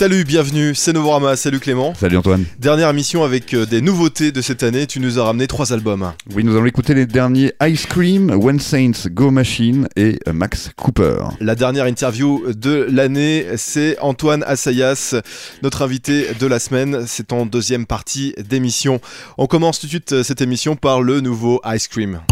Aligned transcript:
Salut, 0.00 0.24
bienvenue, 0.24 0.74
c'est 0.74 0.94
Novorama, 0.94 1.36
salut 1.36 1.60
Clément. 1.60 1.92
Salut 1.94 2.16
Antoine. 2.16 2.46
Dernière 2.58 2.88
émission 2.88 3.22
avec 3.22 3.52
euh, 3.52 3.66
des 3.66 3.82
nouveautés 3.82 4.32
de 4.32 4.40
cette 4.40 4.62
année, 4.62 4.86
tu 4.86 4.98
nous 4.98 5.18
as 5.18 5.24
ramené 5.24 5.46
trois 5.46 5.74
albums. 5.74 6.14
Oui, 6.34 6.42
nous 6.42 6.56
allons 6.56 6.64
écouter 6.64 6.94
les 6.94 7.04
derniers 7.04 7.52
Ice 7.64 7.84
Cream, 7.84 8.30
When 8.30 8.58
Saints 8.60 9.10
Go 9.10 9.30
Machine 9.30 9.88
et 9.96 10.18
euh, 10.26 10.32
Max 10.32 10.70
Cooper. 10.74 11.18
La 11.40 11.54
dernière 11.54 11.84
interview 11.84 12.50
de 12.54 12.88
l'année, 12.90 13.44
c'est 13.58 13.98
Antoine 14.00 14.42
Assayas, 14.46 15.16
notre 15.62 15.82
invité 15.82 16.28
de 16.32 16.46
la 16.46 16.60
semaine. 16.60 17.04
C'est 17.06 17.34
en 17.34 17.44
deuxième 17.44 17.84
partie 17.84 18.34
d'émission. 18.38 19.02
On 19.36 19.46
commence 19.46 19.80
tout 19.80 19.86
de 19.86 19.90
suite 19.90 20.12
euh, 20.14 20.22
cette 20.22 20.40
émission 20.40 20.76
par 20.76 21.02
le 21.02 21.20
nouveau 21.20 21.60
Ice 21.74 21.88
Cream. 21.88 22.22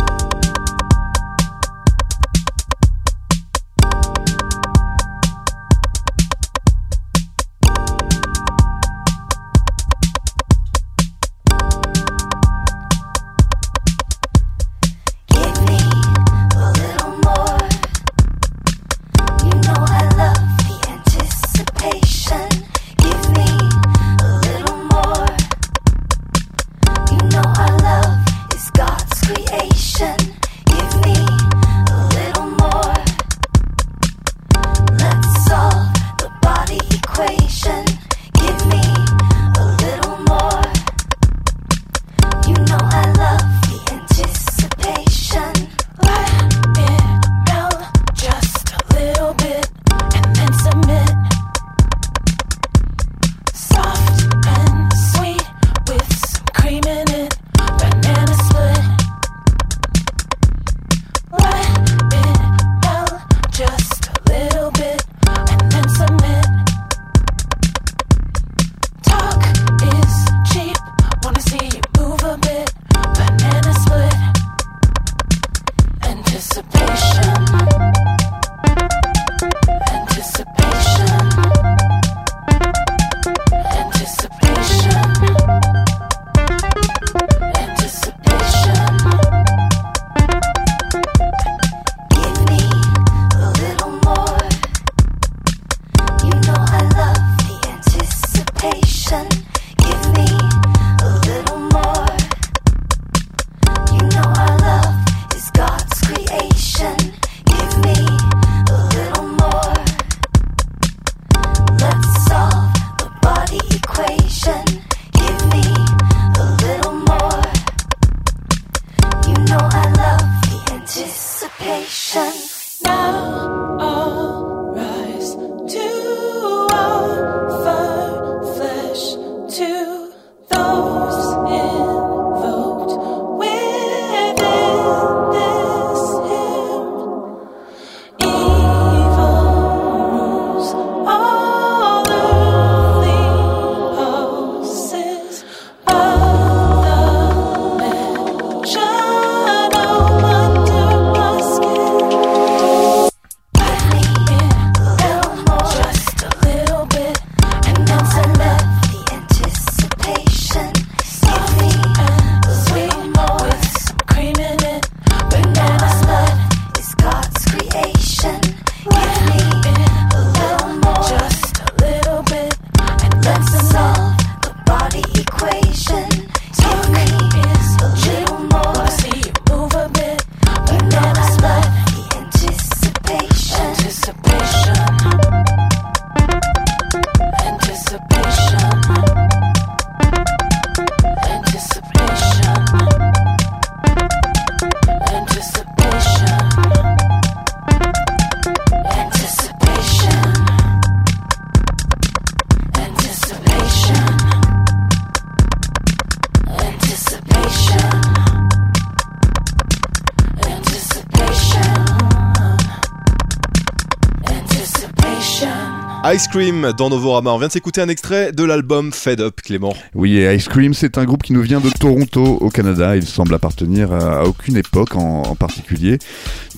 Ice 216.14 216.26
Cream 216.26 216.72
dans 216.78 216.88
Novorama. 216.88 217.32
On 217.32 217.38
vient 217.38 217.48
de 217.48 217.52
s'écouter 217.52 217.82
un 217.82 217.88
extrait 217.88 218.32
de 218.32 218.42
l'album 218.42 218.92
Fed 218.92 219.20
Up, 219.20 219.42
Clément. 219.42 219.74
Oui, 219.94 220.24
Ice 220.34 220.48
Cream, 220.48 220.72
c'est 220.72 220.96
un 220.96 221.04
groupe 221.04 221.22
qui 221.22 221.34
nous 221.34 221.42
vient 221.42 221.60
de 221.60 221.68
Toronto, 221.68 222.38
au 222.40 222.48
Canada. 222.48 222.96
Il 222.96 223.04
semble 223.04 223.34
appartenir 223.34 223.92
à, 223.92 224.24
aucune 224.24 224.56
époque 224.56 224.96
en, 224.96 225.34
particulier. 225.34 225.98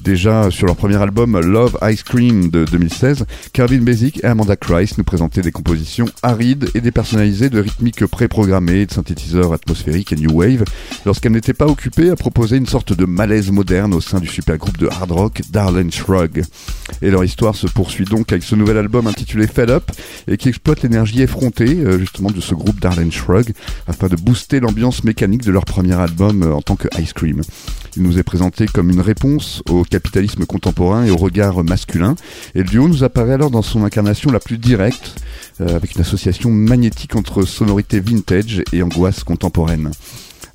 Déjà 0.04 0.50
sur 0.50 0.66
leur 0.66 0.76
premier 0.76 0.96
album 0.96 1.38
Love 1.40 1.76
Ice 1.90 2.04
Cream 2.04 2.48
de 2.48 2.64
2016, 2.64 3.26
Calvin 3.52 3.80
Basic 3.80 4.22
et 4.22 4.26
Amanda 4.26 4.56
Christ 4.56 4.98
nous 4.98 5.04
présentaient 5.04 5.42
des 5.42 5.52
compositions 5.52 6.06
arides 6.22 6.70
et 6.74 6.80
dépersonnalisées 6.80 7.50
de 7.50 7.60
rythmiques 7.60 8.06
préprogrammées, 8.06 8.86
de 8.86 8.92
synthétiseurs 8.92 9.52
atmosphériques 9.52 10.12
et 10.12 10.16
new 10.16 10.32
wave, 10.32 10.64
lorsqu'elles 11.04 11.32
n'étaient 11.32 11.54
pas 11.54 11.66
occupées 11.66 12.10
à 12.10 12.16
proposer 12.16 12.56
une 12.56 12.66
sorte 12.66 12.92
de 12.92 13.04
malaise 13.04 13.50
moderne 13.50 13.94
au 13.94 14.00
sein 14.00 14.20
du 14.20 14.28
super 14.28 14.56
groupe 14.58 14.78
de 14.78 14.86
hard 14.86 15.10
rock 15.10 15.42
Darlene 15.50 15.92
Shrug. 15.92 16.44
Et 17.02 17.10
leur 17.10 17.24
histoire 17.24 17.54
se 17.54 17.66
poursuit 17.66 18.04
donc 18.04 18.32
avec 18.32 18.44
ce 18.44 18.54
nouvel 18.54 18.78
album 18.78 19.06
intitulé 19.06 19.39
Fed 19.46 19.70
Up 19.70 19.90
et 20.28 20.36
qui 20.36 20.48
exploite 20.48 20.82
l'énergie 20.82 21.22
effrontée 21.22 21.76
euh, 21.78 21.98
justement 21.98 22.30
de 22.30 22.40
ce 22.40 22.54
groupe 22.54 22.80
Darlene 22.80 23.12
Shrug 23.12 23.52
afin 23.86 24.08
de 24.08 24.16
booster 24.16 24.60
l'ambiance 24.60 25.04
mécanique 25.04 25.42
de 25.42 25.50
leur 25.50 25.64
premier 25.64 25.94
album 25.94 26.42
euh, 26.42 26.54
en 26.54 26.62
tant 26.62 26.76
que 26.76 26.88
Ice 27.00 27.12
Cream. 27.12 27.42
Il 27.96 28.02
nous 28.02 28.18
est 28.18 28.22
présenté 28.22 28.66
comme 28.66 28.90
une 28.90 29.00
réponse 29.00 29.62
au 29.68 29.84
capitalisme 29.84 30.44
contemporain 30.46 31.04
et 31.04 31.10
au 31.10 31.16
regard 31.16 31.64
masculin 31.64 32.14
et 32.54 32.62
le 32.62 32.68
duo 32.68 32.88
nous 32.88 33.04
apparaît 33.04 33.32
alors 33.32 33.50
dans 33.50 33.62
son 33.62 33.84
incarnation 33.84 34.30
la 34.30 34.40
plus 34.40 34.58
directe 34.58 35.16
euh, 35.60 35.76
avec 35.76 35.94
une 35.94 36.00
association 36.00 36.50
magnétique 36.50 37.16
entre 37.16 37.42
sonorité 37.42 38.00
vintage 38.00 38.62
et 38.72 38.82
angoisse 38.82 39.24
contemporaine. 39.24 39.90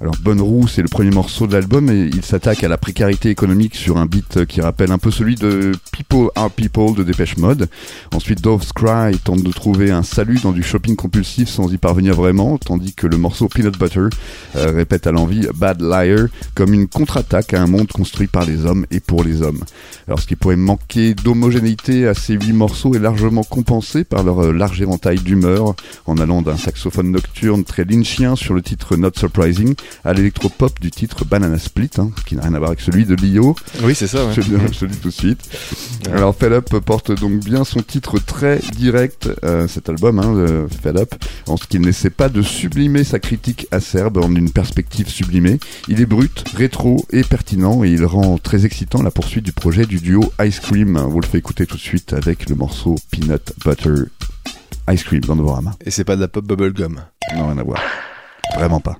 Alors 0.05 0.17
Bonne 0.21 0.39
Roue, 0.39 0.67
c'est 0.67 0.83
le 0.83 0.87
premier 0.87 1.09
morceau 1.09 1.47
de 1.47 1.53
l'album 1.53 1.89
et 1.89 2.11
il 2.13 2.23
s'attaque 2.23 2.63
à 2.63 2.67
la 2.67 2.77
précarité 2.77 3.31
économique 3.31 3.73
sur 3.73 3.97
un 3.97 4.05
beat 4.05 4.45
qui 4.45 4.61
rappelle 4.61 4.91
un 4.91 4.99
peu 4.99 5.09
celui 5.09 5.33
de 5.33 5.71
People 5.91 6.29
Are 6.35 6.51
People 6.51 6.93
de 6.93 7.01
Dépêche 7.01 7.37
Mode. 7.37 7.67
Ensuite, 8.13 8.39
Dove's 8.39 8.71
Cry 8.71 9.17
tente 9.17 9.41
de 9.41 9.51
trouver 9.51 9.89
un 9.89 10.03
salut 10.03 10.37
dans 10.43 10.51
du 10.51 10.61
shopping 10.61 10.95
compulsif 10.95 11.49
sans 11.49 11.73
y 11.73 11.77
parvenir 11.77 12.13
vraiment, 12.13 12.59
tandis 12.59 12.93
que 12.93 13.07
le 13.07 13.17
morceau 13.17 13.47
Peanut 13.47 13.75
Butter 13.79 14.09
euh, 14.55 14.71
répète 14.75 15.07
à 15.07 15.11
l'envie 15.11 15.47
Bad 15.55 15.81
Liar 15.81 16.27
comme 16.53 16.75
une 16.75 16.87
contre-attaque 16.87 17.55
à 17.55 17.63
un 17.63 17.65
monde 17.65 17.87
construit 17.87 18.27
par 18.27 18.45
les 18.45 18.63
hommes 18.63 18.85
et 18.91 18.99
pour 18.99 19.23
les 19.23 19.41
hommes. 19.41 19.63
Alors 20.07 20.19
ce 20.19 20.27
qui 20.27 20.35
pourrait 20.35 20.55
manquer 20.55 21.15
d'homogénéité 21.15 22.07
à 22.07 22.13
ces 22.13 22.35
huit 22.35 22.53
morceaux 22.53 22.93
est 22.93 22.99
largement 22.99 23.43
compensé 23.43 24.03
par 24.03 24.21
leur 24.21 24.43
euh, 24.43 24.53
large 24.53 24.79
éventail 24.79 25.17
d'humeur, 25.17 25.73
en 26.05 26.19
allant 26.19 26.43
d'un 26.43 26.57
saxophone 26.57 27.09
nocturne 27.09 27.63
très 27.63 27.85
lynchien 27.85 28.35
sur 28.35 28.53
le 28.53 28.61
titre 28.61 28.97
Not 28.97 29.13
Surprising 29.17 29.73
à 30.03 30.13
l'électropop 30.13 30.79
du 30.79 30.91
titre 30.91 31.25
Banana 31.25 31.57
Split, 31.57 31.91
hein, 31.97 32.11
qui 32.25 32.35
n'a 32.35 32.43
rien 32.43 32.53
à 32.53 32.59
voir 32.59 32.71
avec 32.71 32.81
celui 32.81 33.05
de 33.05 33.15
Lio. 33.15 33.55
Oui, 33.83 33.95
c'est 33.95 34.07
ça. 34.07 34.25
Ouais. 34.25 34.33
Je, 34.33 34.41
le 34.41 34.91
dis 34.91 34.97
tout 34.97 35.09
de 35.09 35.13
suite. 35.13 35.41
Alors 36.11 36.35
Fed 36.35 36.53
Up 36.53 36.69
porte 36.79 37.11
donc 37.11 37.43
bien 37.43 37.63
son 37.63 37.81
titre 37.81 38.19
très 38.19 38.59
direct, 38.75 39.29
euh, 39.43 39.67
cet 39.67 39.89
album, 39.89 40.19
hein, 40.19 40.67
Fed 40.81 40.97
Up, 40.97 41.15
en 41.47 41.57
ce 41.57 41.65
qu'il 41.65 41.81
n'essaie 41.81 42.09
pas 42.09 42.29
de 42.29 42.41
sublimer 42.41 43.03
sa 43.03 43.19
critique 43.19 43.67
acerbe 43.71 44.17
en 44.17 44.33
une 44.33 44.51
perspective 44.51 45.09
sublimée. 45.09 45.59
Il 45.87 46.01
est 46.01 46.05
brut, 46.05 46.43
rétro 46.55 47.05
et 47.11 47.23
pertinent 47.23 47.83
et 47.83 47.89
il 47.89 48.05
rend 48.05 48.37
très 48.37 48.65
excitant 48.65 49.01
la 49.01 49.11
poursuite 49.11 49.45
du 49.45 49.51
projet 49.51 49.85
du 49.85 49.99
duo 49.99 50.31
Ice 50.43 50.59
Cream. 50.59 50.97
Vous 51.09 51.19
le 51.19 51.27
fait 51.27 51.37
écouter 51.37 51.65
tout 51.65 51.77
de 51.77 51.81
suite 51.81 52.13
avec 52.13 52.49
le 52.49 52.55
morceau 52.55 52.95
Peanut 53.11 53.53
Butter 53.63 54.09
Ice 54.91 55.03
Cream 55.03 55.21
dans 55.21 55.35
Novorama. 55.35 55.75
Et 55.85 55.91
c'est 55.91 56.03
pas 56.03 56.15
de 56.15 56.21
la 56.21 56.27
pop 56.27 56.45
bubblegum. 56.45 57.01
Non, 57.35 57.47
rien 57.47 57.57
à 57.57 57.63
voir. 57.63 57.81
Vraiment 58.55 58.79
pas. 58.79 58.99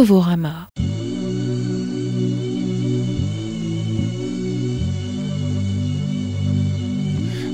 Novorama. 0.00 0.68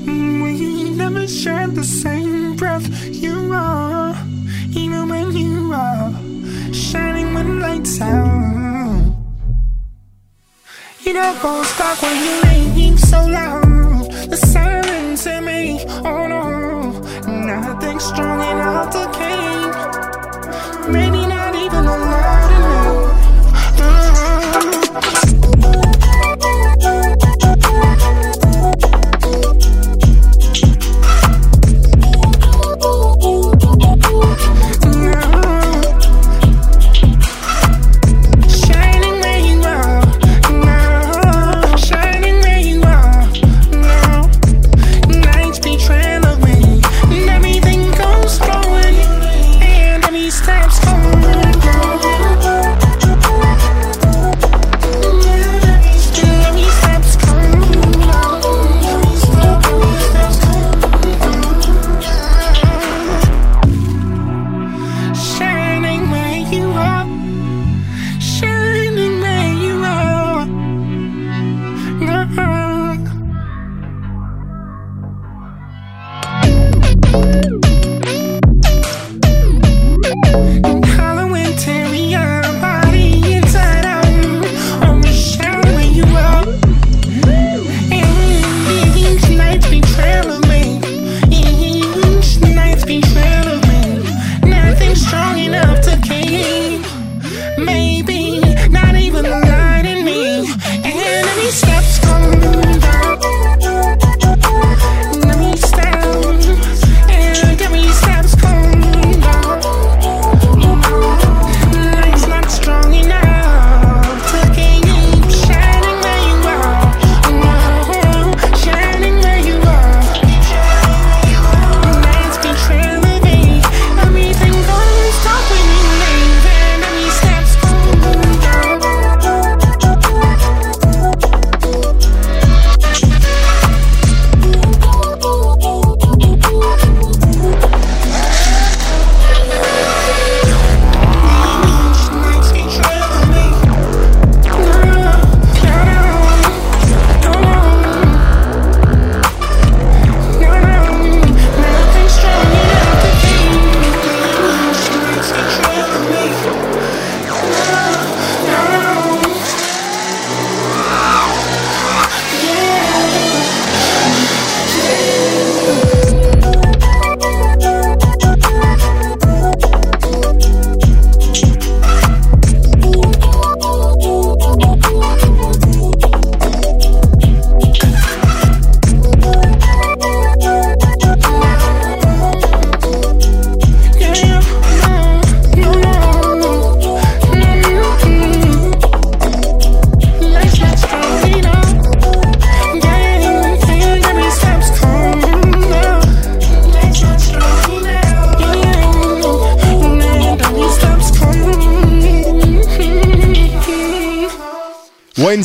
We 0.05 0.89
never 0.91 1.27
share 1.27 1.67
the 1.67 1.83
same 1.83 2.55
breath. 2.55 2.87
You 3.11 3.51
are, 3.53 4.15
even 4.71 5.09
when 5.09 5.35
you 5.35 5.73
are 5.73 6.13
shining 6.73 7.33
when 7.33 7.59
lights 7.59 7.99
out. 7.99 9.13
You 11.03 11.13
never 11.13 11.63
stop 11.65 12.01
when 12.01 12.15
you 12.23 12.41
ring 12.43 12.97
so 12.97 13.25
loud. 13.25 14.09
The 14.31 14.37
silence 14.37 15.25
in 15.25 15.43
me, 15.43 15.83
oh 16.05 16.27
no, 16.27 16.91
nothing 17.27 17.99
strong 17.99 18.39
enough 18.39 18.89
to 18.95 19.03
keep. 19.19 19.97
Maybe 20.89 21.27
not 21.27 21.53
even 21.53 21.83
enough. 21.83 22.26
Bye. 25.01 25.26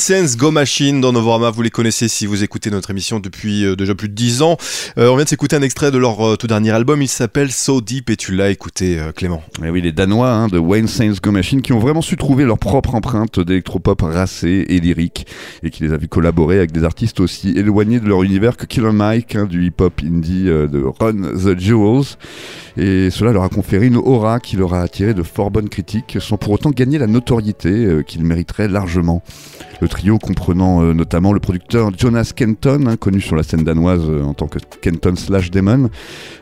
Wine 0.03 0.27
Sense 0.27 0.37
Go 0.37 0.51
Machine 0.51 1.01
dans 1.01 1.13
Novorama, 1.13 1.51
vous 1.51 1.63
les 1.63 1.71
connaissez 1.71 2.09
si 2.09 2.27
vous 2.27 2.43
écoutez 2.43 2.71
notre 2.71 2.91
émission 2.91 3.21
depuis 3.21 3.65
euh, 3.65 3.77
déjà 3.77 3.95
plus 3.95 4.09
de 4.09 4.15
10 4.15 4.43
ans. 4.43 4.57
Euh, 4.99 5.09
on 5.11 5.15
vient 5.15 5.25
de 5.25 5.29
s'écouter 5.29 5.55
un 5.55 5.63
extrait 5.63 5.93
de 5.93 5.99
leur 5.99 6.27
euh, 6.27 6.37
tout 6.37 6.49
dernier 6.49 6.73
album, 6.73 7.03
il 7.03 7.09
s'appelle 7.09 7.53
So 7.53 7.81
Deep 7.81 8.11
et 8.11 8.17
tu 8.17 8.35
l'as 8.35 8.51
écouté 8.51 8.99
euh, 8.99 9.13
Clément. 9.13 9.43
Et 9.65 9.71
oui, 9.71 9.81
les 9.81 9.93
Danois 9.93 10.33
hein, 10.33 10.49
de 10.49 10.59
Wayne 10.59 10.89
Saints 10.89 11.15
Go 11.23 11.31
Machine 11.31 11.63
qui 11.63 11.73
ont 11.73 11.79
vraiment 11.79 12.03
su 12.03 12.17
trouver 12.17 12.45
leur 12.45 12.59
propre 12.59 12.97
empreinte 12.97 13.39
d'électropop 13.39 14.03
racée 14.03 14.65
et 14.69 14.81
lyrique 14.81 15.27
et 15.63 15.71
qui 15.71 15.85
les 15.85 15.93
a 15.93 15.97
vu 15.97 16.09
collaborer 16.09 16.59
avec 16.59 16.73
des 16.73 16.83
artistes 16.83 17.21
aussi 17.21 17.51
éloignés 17.51 18.01
de 18.01 18.09
leur 18.09 18.25
univers 18.25 18.57
que 18.57 18.67
Killer 18.67 18.93
Mike 18.93 19.37
hein, 19.37 19.47
du 19.47 19.67
hip-hop 19.67 20.01
indie 20.05 20.49
euh, 20.49 20.67
de 20.67 20.83
Run 20.83 21.35
the 21.37 21.59
Jewels. 21.59 22.17
Et 22.77 23.11
cela 23.11 23.33
leur 23.33 23.43
a 23.43 23.49
conféré 23.49 23.87
une 23.87 23.97
aura 23.97 24.41
qui 24.41 24.57
leur 24.57 24.75
a 24.75 24.81
attiré 24.81 25.15
de 25.15 25.23
fort 25.23 25.51
bonnes 25.51 25.69
critiques 25.69 26.17
sans 26.21 26.39
pour 26.39 26.53
autant 26.53 26.71
gagner 26.71 26.99
la 26.99 27.07
notoriété 27.07 27.69
euh, 27.69 28.03
qu'ils 28.03 28.25
mériteraient 28.25 28.69
largement. 28.69 29.23
Le 29.81 29.89
trio 29.93 30.19
comprenant 30.19 30.83
euh, 30.83 30.95
notamment 30.95 31.35
le 31.35 31.39
producteur 31.39 31.91
Jonas 31.95 32.33
Kenton, 32.35 32.87
hein, 32.87 32.97
connu 32.97 33.21
sur 33.21 33.37
la 33.37 33.43
scène 33.43 33.63
danoise 33.63 34.01
euh, 34.09 34.23
en 34.23 34.33
tant 34.33 34.47
que 34.47 34.59
Kenton 34.81 35.17
slash 35.17 35.51
Demon, 35.51 35.91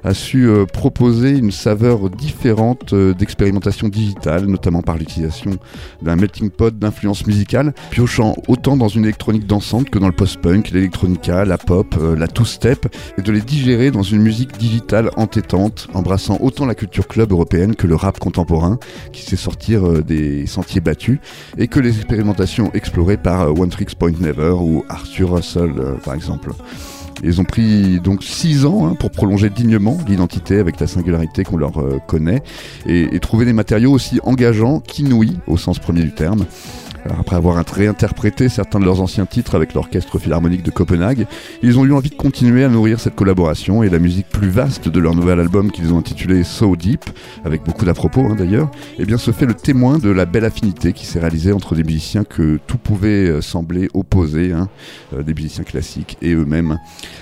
a 0.04 0.14
su 0.14 0.48
euh, 0.48 0.66
proposer 0.66 1.30
une 1.30 1.50
saveur 1.50 2.10
différente 2.10 2.94
d'expérimentation 2.94 3.88
digitale, 3.88 4.46
notamment 4.46 4.82
par 4.82 4.96
l'utilisation 4.96 5.58
d'un 6.00 6.14
melting 6.14 6.50
pot 6.50 6.78
d'influences 6.78 7.26
musicales, 7.26 7.74
piochant 7.90 8.36
autant 8.46 8.76
dans 8.76 8.86
une 8.86 9.02
électronique 9.02 9.48
dansante 9.48 9.90
que 9.90 9.98
dans 9.98 10.06
le 10.06 10.14
post-punk, 10.14 10.70
l'électronica, 10.70 11.44
la 11.44 11.58
pop, 11.58 11.96
la 12.16 12.28
two-step, 12.28 12.86
et 13.18 13.22
de 13.22 13.32
les 13.32 13.40
digérer 13.40 13.90
dans 13.90 14.04
une 14.04 14.22
musique 14.22 14.58
digitale 14.58 15.10
entêtante, 15.16 15.88
embrassant 15.92 16.38
autant 16.40 16.66
la 16.66 16.76
culture 16.76 17.08
club 17.08 17.32
européenne 17.32 17.74
que 17.74 17.88
le 17.88 17.96
rap 17.96 18.20
contemporain, 18.20 18.78
qui 19.12 19.22
sait 19.22 19.36
sortir 19.36 20.04
des 20.04 20.46
sentiers 20.46 20.80
battus, 20.80 21.18
et 21.58 21.66
que 21.66 21.80
les 21.80 21.96
expérimentations 21.96 22.70
explorées 22.74 23.16
par 23.16 23.39
euh, 23.40 23.54
One 23.56 23.70
Tricks 23.70 23.94
Point 23.94 24.14
Never 24.20 24.50
ou 24.50 24.84
Arthur 24.88 25.34
Russell, 25.34 25.72
euh, 25.78 25.94
par 26.04 26.14
exemple. 26.14 26.52
Ils 27.22 27.40
ont 27.40 27.44
pris 27.44 28.00
donc 28.00 28.22
6 28.22 28.64
ans 28.64 28.86
hein, 28.86 28.94
pour 28.98 29.10
prolonger 29.10 29.50
dignement 29.50 29.98
l'identité 30.08 30.58
avec 30.58 30.80
la 30.80 30.86
singularité 30.86 31.44
qu'on 31.44 31.58
leur 31.58 31.78
euh, 31.78 31.98
connaît 32.06 32.42
et, 32.86 33.14
et 33.14 33.20
trouver 33.20 33.44
des 33.44 33.52
matériaux 33.52 33.92
aussi 33.92 34.20
engageants 34.22 34.80
qu'inouïs 34.80 35.36
au 35.46 35.56
sens 35.56 35.78
premier 35.78 36.02
du 36.02 36.12
terme. 36.12 36.46
Après 37.18 37.36
avoir 37.36 37.58
int- 37.58 37.72
réinterprété 37.72 38.48
certains 38.48 38.78
de 38.78 38.84
leurs 38.84 39.00
anciens 39.00 39.26
titres 39.26 39.54
avec 39.54 39.74
l'orchestre 39.74 40.18
philharmonique 40.18 40.62
de 40.62 40.70
Copenhague, 40.70 41.26
ils 41.62 41.78
ont 41.78 41.84
eu 41.84 41.92
envie 41.92 42.10
de 42.10 42.14
continuer 42.14 42.64
à 42.64 42.68
nourrir 42.68 43.00
cette 43.00 43.14
collaboration 43.14 43.82
et 43.82 43.88
la 43.88 43.98
musique 43.98 44.28
plus 44.28 44.50
vaste 44.50 44.88
de 44.88 45.00
leur 45.00 45.14
nouvel 45.14 45.40
album 45.40 45.70
qu'ils 45.70 45.92
ont 45.92 45.98
intitulé 45.98 46.44
So 46.44 46.76
Deep, 46.76 47.04
avec 47.44 47.64
beaucoup 47.64 47.84
d'à 47.84 47.94
propos 47.94 48.20
hein, 48.26 48.34
d'ailleurs, 48.36 48.70
eh 48.98 49.04
bien 49.06 49.16
se 49.16 49.30
fait 49.30 49.46
le 49.46 49.54
témoin 49.54 49.98
de 49.98 50.10
la 50.10 50.26
belle 50.26 50.44
affinité 50.44 50.92
qui 50.92 51.06
s'est 51.06 51.20
réalisée 51.20 51.52
entre 51.52 51.74
des 51.74 51.84
musiciens 51.84 52.24
que 52.24 52.58
tout 52.66 52.78
pouvait 52.78 53.28
euh, 53.28 53.40
sembler 53.40 53.88
opposer, 53.94 54.52
hein, 54.52 54.68
euh, 55.14 55.22
des 55.22 55.34
musiciens 55.34 55.64
classiques 55.64 56.18
et 56.22 56.32
eux-mêmes. 56.32 56.78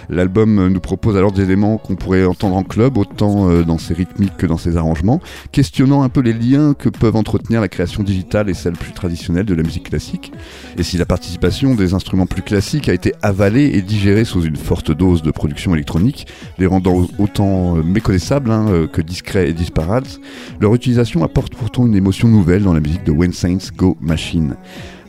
L'album 0.08 0.58
euh, 0.58 0.68
nous 0.68 0.80
propose 0.80 1.16
alors 1.16 1.32
des 1.32 1.42
éléments 1.42 1.78
qu'on 1.78 1.94
pourrait 1.96 2.24
entendre 2.24 2.56
en 2.56 2.62
club, 2.62 2.98
autant 2.98 3.48
dans 3.62 3.78
ses 3.78 3.94
rythmiques 3.94 4.36
que 4.36 4.46
dans 4.46 4.58
ses 4.58 4.76
arrangements, 4.76 5.20
questionnant 5.52 6.02
un 6.02 6.08
peu 6.08 6.20
les 6.20 6.32
liens 6.32 6.74
que 6.74 6.88
peuvent 6.88 7.16
entretenir 7.16 7.60
la 7.60 7.68
création 7.68 8.02
digitale 8.02 8.48
et 8.50 8.54
celle 8.54 8.72
plus 8.74 8.92
traditionnelle 8.92 9.44
de 9.44 9.54
la 9.54 9.62
classique. 9.76 10.32
Et 10.76 10.82
si 10.82 10.96
la 10.98 11.06
participation 11.06 11.74
des 11.74 11.94
instruments 11.94 12.26
plus 12.26 12.42
classiques 12.42 12.88
a 12.88 12.94
été 12.94 13.12
avalée 13.22 13.70
et 13.74 13.82
digérée 13.82 14.24
sous 14.24 14.42
une 14.42 14.56
forte 14.56 14.90
dose 14.90 15.22
de 15.22 15.30
production 15.30 15.74
électronique, 15.74 16.26
les 16.58 16.66
rendant 16.66 17.06
autant 17.18 17.76
euh, 17.76 17.82
méconnaissables 17.82 18.50
hein, 18.50 18.66
euh, 18.68 18.86
que 18.86 19.02
discrets 19.02 19.48
et 19.48 19.52
disparates, 19.52 20.20
leur 20.60 20.74
utilisation 20.74 21.22
apporte 21.22 21.54
pourtant 21.54 21.86
une 21.86 21.94
émotion 21.94 22.28
nouvelle 22.28 22.64
dans 22.64 22.74
la 22.74 22.80
musique 22.80 23.04
de 23.04 23.12
Wayne 23.12 23.32
Saints 23.32 23.70
Go 23.76 23.96
Machine. 24.00 24.56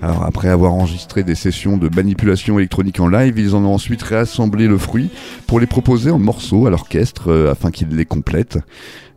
Alors 0.02 0.24
après 0.24 0.48
avoir 0.48 0.74
enregistré 0.74 1.24
des 1.24 1.36
sessions 1.36 1.76
de 1.76 1.94
manipulation 1.94 2.58
électronique 2.58 3.00
en 3.02 3.10
live, 3.10 3.38
ils 3.38 3.54
en 3.54 3.66
ont 3.66 3.74
ensuite 3.74 4.02
réassemblé 4.02 4.68
le 4.68 4.78
fruit 4.78 5.10
pour 5.46 5.60
les 5.60 5.68
proposer 5.68 6.10
en 6.10 6.20
morceaux 6.20 6.68
à 6.68 6.70
l'orchestre 6.70 7.30
euh, 7.30 7.52
afin 7.52 7.70
qu'il 7.70 7.90
les 7.90 8.06
complète. 8.06 8.60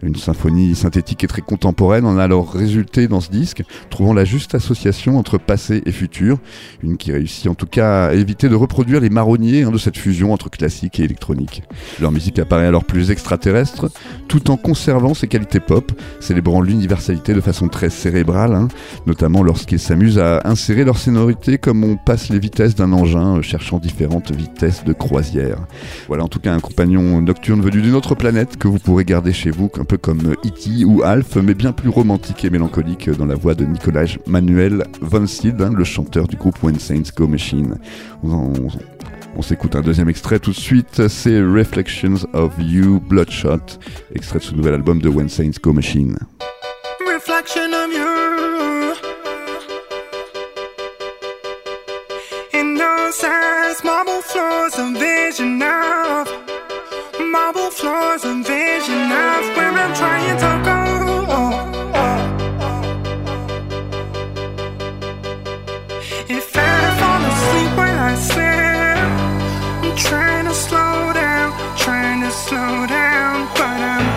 Une 0.04 0.16
symphonie 0.16 0.74
synthétique 0.74 1.22
et 1.22 1.28
très 1.28 1.42
contemporaine 1.42 2.04
en 2.06 2.18
a 2.18 2.24
alors 2.24 2.52
résulté 2.52 3.06
dans 3.06 3.20
ce 3.20 3.30
disque, 3.30 3.62
trouvant 3.88 4.12
la 4.12 4.24
juste 4.24 4.56
association 4.56 5.16
entre 5.16 5.38
passé 5.38 5.80
et 5.86 5.92
futur, 5.92 6.38
une 6.82 6.96
qui 6.96 7.12
réussit 7.12 7.46
en 7.46 7.54
tout 7.54 7.66
cas 7.66 8.06
à 8.06 8.14
éviter 8.14 8.48
de 8.48 8.56
reproduire 8.56 9.00
les 9.00 9.10
marronniers 9.10 9.62
hein, 9.62 9.70
de 9.70 9.78
cette 9.78 9.96
fusion 9.96 10.32
entre 10.32 10.50
classique 10.50 10.98
et 10.98 11.04
électronique. 11.04 11.62
Leur 12.00 12.10
musique 12.10 12.40
apparaît 12.40 12.66
alors 12.66 12.84
plus 12.84 13.12
extraterrestre, 13.12 13.92
tout 14.26 14.50
en 14.50 14.56
conservant 14.56 15.14
ses 15.14 15.28
qualités 15.28 15.60
pop, 15.60 15.92
célébrant 16.18 16.62
l'universalité 16.62 17.32
de 17.32 17.40
façon 17.40 17.68
très 17.68 17.88
cérébrale, 17.88 18.54
hein, 18.54 18.68
notamment 19.06 19.44
lorsqu'ils 19.44 19.78
s'amusent 19.78 20.18
à 20.18 20.40
insérer 20.44 20.84
leur 20.84 20.98
sonorité 20.98 21.58
comme 21.58 21.84
on 21.84 21.96
passe 21.96 22.28
les 22.28 22.40
vitesses 22.40 22.74
d'un 22.74 22.92
engin 22.92 23.36
euh, 23.36 23.42
cherchant 23.42 23.78
différentes 23.78 24.32
vitesses 24.32 24.82
de 24.84 24.92
croisière. 24.92 25.58
Voilà 26.08 26.24
en 26.24 26.28
tout 26.28 26.40
cas 26.40 26.52
un 26.52 26.60
compagnon 26.60 27.20
nocturne 27.20 27.60
venu 27.60 27.82
d'une 27.82 27.94
autre 27.94 28.16
planète 28.16 28.56
que 28.56 28.66
vous 28.66 28.80
pourrez 28.80 29.04
garder 29.04 29.32
chez 29.32 29.50
vous, 29.50 29.68
comme 29.96 30.32
E.T. 30.44 30.84
ou 30.84 31.02
Alf, 31.02 31.36
mais 31.36 31.54
bien 31.54 31.72
plus 31.72 31.88
romantique 31.88 32.44
et 32.44 32.50
mélancolique 32.50 33.10
dans 33.10 33.26
la 33.26 33.34
voix 33.34 33.54
de 33.54 33.64
Nicolas 33.64 34.04
Manuel 34.26 34.84
von 35.00 35.26
Sid, 35.26 35.60
hein, 35.60 35.72
le 35.74 35.84
chanteur 35.84 36.28
du 36.28 36.36
groupe 36.36 36.62
When 36.62 36.78
Saints 36.78 37.10
Go 37.16 37.26
Machine. 37.26 37.76
On 38.22 39.42
s'écoute 39.42 39.76
un 39.76 39.80
deuxième 39.80 40.08
extrait 40.08 40.38
tout 40.38 40.50
de 40.50 40.56
suite, 40.56 41.08
c'est 41.08 41.40
Reflections 41.40 42.26
of 42.32 42.52
You 42.58 43.00
Bloodshot, 43.00 43.78
extrait 44.14 44.38
de 44.38 44.44
ce 44.44 44.54
nouvel 44.54 44.74
album 44.74 45.00
de 45.00 45.08
When 45.08 45.28
Saints 45.28 45.58
Go 45.62 45.72
Machine. 45.72 46.16
reflection 47.24 47.72
of 47.72 47.92
you 47.92 48.94
in 52.52 52.74
those 52.74 53.24
eyes 53.24 53.84
marble 53.84 54.20
floors 54.22 54.76
of 54.78 54.98
vision 54.98 55.58
floors 57.72 58.22
of 58.24 58.36
vision 58.46 59.02
of 59.24 59.44
where 59.56 59.72
i'm 59.82 59.94
trying 59.94 60.36
to 60.44 60.52
go. 60.68 60.80
If 66.38 66.56
i 66.56 66.76
fall 67.00 67.22
asleep 67.32 67.72
when 67.78 67.96
i 68.10 68.14
sleep 68.28 69.02
i'm 69.84 69.96
trying 69.96 70.46
to 70.50 70.54
slow 70.54 71.12
down 71.14 71.48
trying 71.78 72.20
to 72.26 72.30
slow 72.30 72.86
down 72.86 73.48
but 73.56 73.78
i'm 73.92 74.11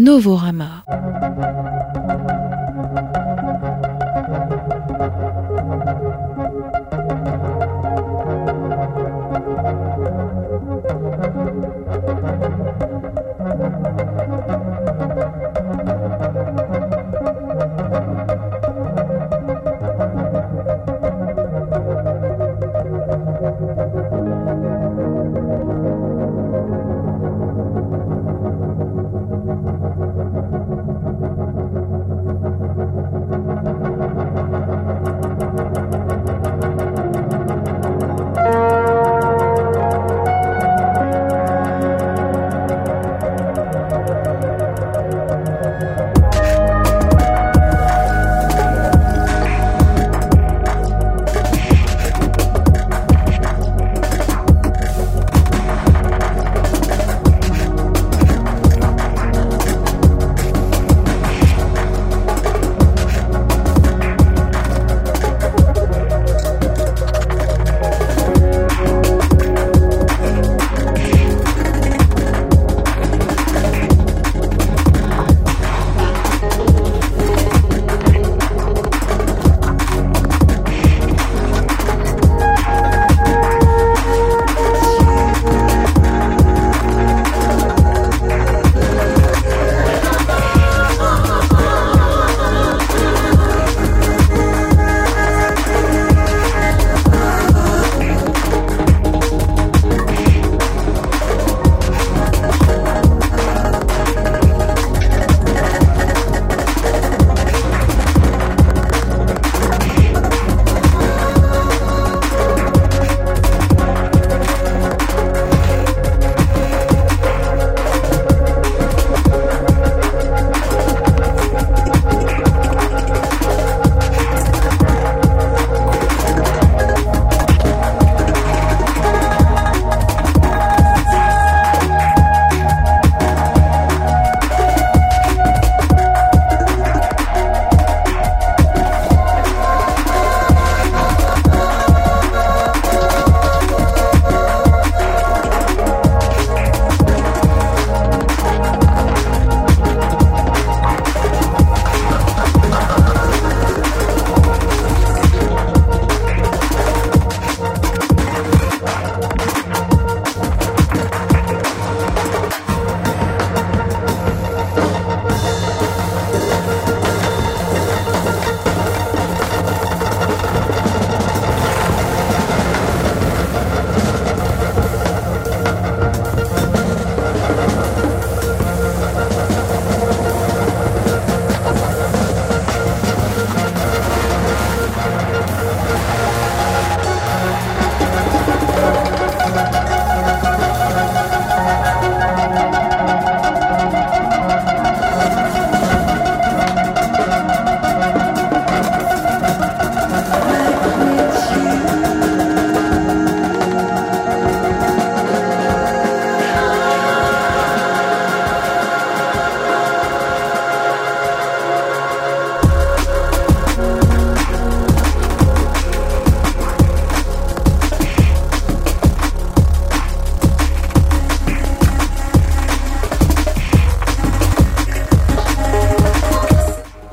Novorama 0.00 0.82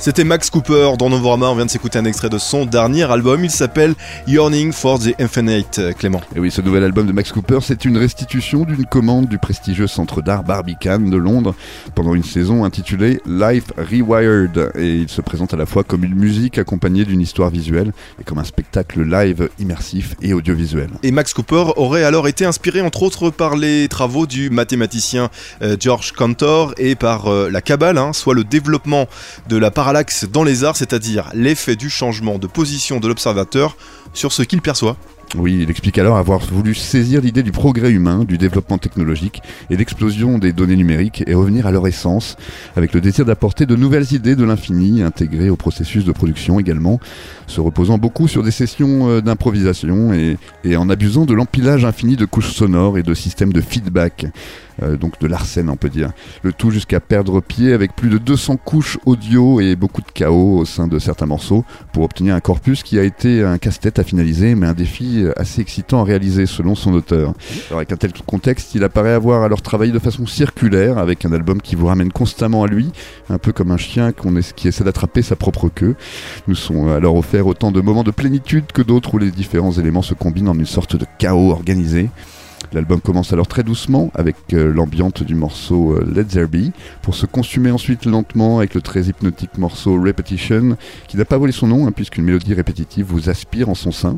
C'était 0.07 0.23
Max 0.23 0.49
Cooper 0.49 0.93
dans 0.97 1.09
Novorama. 1.09 1.49
On 1.49 1.55
vient 1.55 1.65
de 1.65 1.69
s'écouter 1.69 1.99
un 1.99 2.05
extrait 2.05 2.29
de 2.29 2.37
son 2.37 2.65
dernier 2.65 3.03
album. 3.11 3.43
Il 3.43 3.51
s'appelle 3.51 3.93
Yearning 4.25 4.71
for 4.71 4.99
the 4.99 5.13
Infinite. 5.19 5.81
Clément. 5.99 6.21
Et 6.33 6.39
oui, 6.39 6.49
ce 6.49 6.61
nouvel 6.61 6.85
album 6.85 7.07
de 7.07 7.11
Max 7.11 7.33
Cooper, 7.33 7.59
c'est 7.61 7.83
une 7.83 7.97
restitution 7.97 8.63
d'une 8.63 8.85
commande 8.85 9.27
du 9.27 9.37
prestigieux 9.37 9.87
centre 9.87 10.21
d'art 10.21 10.45
Barbican 10.45 10.99
de 10.99 11.17
Londres 11.17 11.55
pendant 11.93 12.15
une 12.15 12.23
saison 12.23 12.63
intitulée 12.63 13.19
Life 13.25 13.65
Rewired. 13.77 14.71
Et 14.75 14.95
il 14.95 15.09
se 15.09 15.19
présente 15.19 15.53
à 15.53 15.57
la 15.57 15.65
fois 15.65 15.83
comme 15.83 16.05
une 16.05 16.15
musique 16.15 16.57
accompagnée 16.57 17.03
d'une 17.03 17.19
histoire 17.19 17.49
visuelle 17.49 17.91
et 18.21 18.23
comme 18.23 18.37
un 18.37 18.45
live 18.95 19.49
immersif 19.59 20.15
et 20.21 20.33
audiovisuel. 20.33 20.89
Et 21.03 21.11
Max 21.11 21.33
Cooper 21.33 21.65
aurait 21.75 22.03
alors 22.03 22.27
été 22.27 22.45
inspiré 22.45 22.81
entre 22.81 23.03
autres 23.03 23.29
par 23.29 23.55
les 23.55 23.87
travaux 23.87 24.27
du 24.27 24.49
mathématicien 24.49 25.29
euh, 25.61 25.75
George 25.79 26.11
Cantor 26.11 26.73
et 26.77 26.95
par 26.95 27.27
euh, 27.27 27.49
la 27.49 27.61
Kabbale, 27.61 27.97
hein, 27.97 28.13
soit 28.13 28.33
le 28.33 28.43
développement 28.43 29.07
de 29.49 29.57
la 29.57 29.71
parallaxe 29.71 30.25
dans 30.25 30.43
les 30.43 30.63
arts, 30.63 30.77
c'est-à-dire 30.77 31.29
l'effet 31.33 31.75
du 31.75 31.89
changement 31.89 32.37
de 32.37 32.47
position 32.47 32.99
de 32.99 33.07
l'observateur 33.07 33.77
sur 34.13 34.31
ce 34.31 34.43
qu'il 34.43 34.61
perçoit. 34.61 34.97
Oui, 35.35 35.59
il 35.61 35.69
explique 35.69 35.97
alors 35.97 36.15
avoir 36.15 36.39
voulu 36.39 36.73
saisir 36.73 37.19
l'idée 37.19 37.43
du 37.43 37.51
progrès 37.51 37.91
humain, 37.91 38.23
du 38.23 38.37
développement 38.37 38.77
technologique 38.77 39.41
et 39.69 39.75
l'explosion 39.75 40.39
des 40.39 40.53
données 40.53 40.77
numériques 40.77 41.25
et 41.27 41.33
revenir 41.33 41.67
à 41.67 41.71
leur 41.71 41.85
essence, 41.85 42.37
avec 42.77 42.93
le 42.93 43.01
désir 43.01 43.25
d'apporter 43.25 43.65
de 43.65 43.75
nouvelles 43.75 44.13
idées 44.13 44.37
de 44.37 44.45
l'infini 44.45 45.03
intégrées 45.03 45.49
au 45.49 45.57
processus 45.57 46.05
de 46.05 46.13
production 46.13 46.61
également, 46.61 47.01
se 47.45 47.59
reposant 47.59 47.97
beaucoup 47.97 48.29
sur 48.29 48.41
des 48.41 48.51
sessions 48.51 49.09
euh, 49.09 49.21
d'improvisation 49.21 50.13
et, 50.13 50.37
et 50.63 50.77
en 50.77 50.89
abusant 50.89 51.25
de 51.25 51.33
l'empilage 51.33 51.83
infini 51.83 52.15
de 52.15 52.25
couches 52.25 52.53
sonores 52.53 52.97
et 52.97 53.03
de 53.03 53.13
systèmes 53.13 53.51
de 53.51 53.61
feedback. 53.61 54.27
Euh, 54.83 54.97
donc 54.97 55.19
de 55.19 55.27
l'arsène 55.27 55.69
on 55.69 55.75
peut 55.75 55.89
dire. 55.89 56.11
Le 56.43 56.53
tout 56.53 56.71
jusqu'à 56.71 56.99
perdre 56.99 57.41
pied 57.41 57.73
avec 57.73 57.95
plus 57.95 58.09
de 58.09 58.17
200 58.17 58.57
couches 58.57 58.97
audio 59.05 59.59
et 59.59 59.75
beaucoup 59.75 60.01
de 60.01 60.11
chaos 60.13 60.59
au 60.59 60.65
sein 60.65 60.87
de 60.87 60.99
certains 60.99 61.25
morceaux 61.25 61.63
pour 61.93 62.03
obtenir 62.03 62.35
un 62.35 62.39
corpus 62.39 62.83
qui 62.83 62.99
a 62.99 63.03
été 63.03 63.43
un 63.43 63.57
casse-tête 63.57 63.99
à 63.99 64.03
finaliser 64.03 64.55
mais 64.55 64.67
un 64.67 64.73
défi 64.73 65.25
assez 65.35 65.61
excitant 65.61 66.01
à 66.01 66.03
réaliser 66.03 66.45
selon 66.45 66.75
son 66.75 66.93
auteur. 66.93 67.33
Alors 67.69 67.79
avec 67.79 67.91
un 67.91 67.97
tel 67.97 68.11
contexte, 68.25 68.75
il 68.75 68.83
apparaît 68.83 69.13
avoir 69.13 69.43
alors 69.43 69.61
travaillé 69.61 69.91
de 69.91 69.99
façon 69.99 70.25
circulaire 70.25 70.97
avec 70.97 71.25
un 71.25 71.33
album 71.33 71.61
qui 71.61 71.75
vous 71.75 71.87
ramène 71.87 72.11
constamment 72.11 72.63
à 72.63 72.67
lui, 72.67 72.91
un 73.29 73.37
peu 73.37 73.51
comme 73.51 73.71
un 73.71 73.77
chien 73.77 74.09
est, 74.09 74.53
qui 74.53 74.67
essaie 74.67 74.83
d'attraper 74.83 75.21
sa 75.21 75.35
propre 75.35 75.69
queue. 75.69 75.95
Nous 76.47 76.55
sont 76.55 76.89
alors 76.89 77.15
offerts 77.15 77.47
autant 77.47 77.71
de 77.71 77.81
moments 77.81 78.03
de 78.03 78.11
plénitude 78.11 78.65
que 78.73 78.81
d'autres 78.81 79.15
où 79.15 79.17
les 79.17 79.31
différents 79.31 79.71
éléments 79.71 80.01
se 80.01 80.13
combinent 80.13 80.49
en 80.49 80.57
une 80.57 80.65
sorte 80.65 80.95
de 80.95 81.05
chaos 81.17 81.51
organisé. 81.51 82.09
L'album 82.73 82.99
commence 82.99 83.31
alors 83.33 83.47
très 83.47 83.63
doucement 83.63 84.11
avec 84.13 84.35
euh, 84.53 84.71
l'ambiante 84.73 85.23
du 85.23 85.35
morceau 85.35 85.93
euh, 85.93 86.05
Let 86.13 86.25
There 86.25 86.47
Be 86.47 86.71
pour 87.01 87.15
se 87.15 87.25
consumer 87.25 87.71
ensuite 87.71 88.05
lentement 88.05 88.57
avec 88.57 88.73
le 88.75 88.81
très 88.81 89.03
hypnotique 89.03 89.57
morceau 89.57 90.01
Repetition 90.01 90.77
qui 91.07 91.17
n'a 91.17 91.25
pas 91.25 91.37
volé 91.37 91.53
son 91.53 91.67
nom 91.67 91.87
hein, 91.87 91.91
puisqu'une 91.91 92.25
mélodie 92.25 92.53
répétitive 92.53 93.05
vous 93.05 93.29
aspire 93.29 93.69
en 93.69 93.75
son 93.75 93.91
sein. 93.91 94.17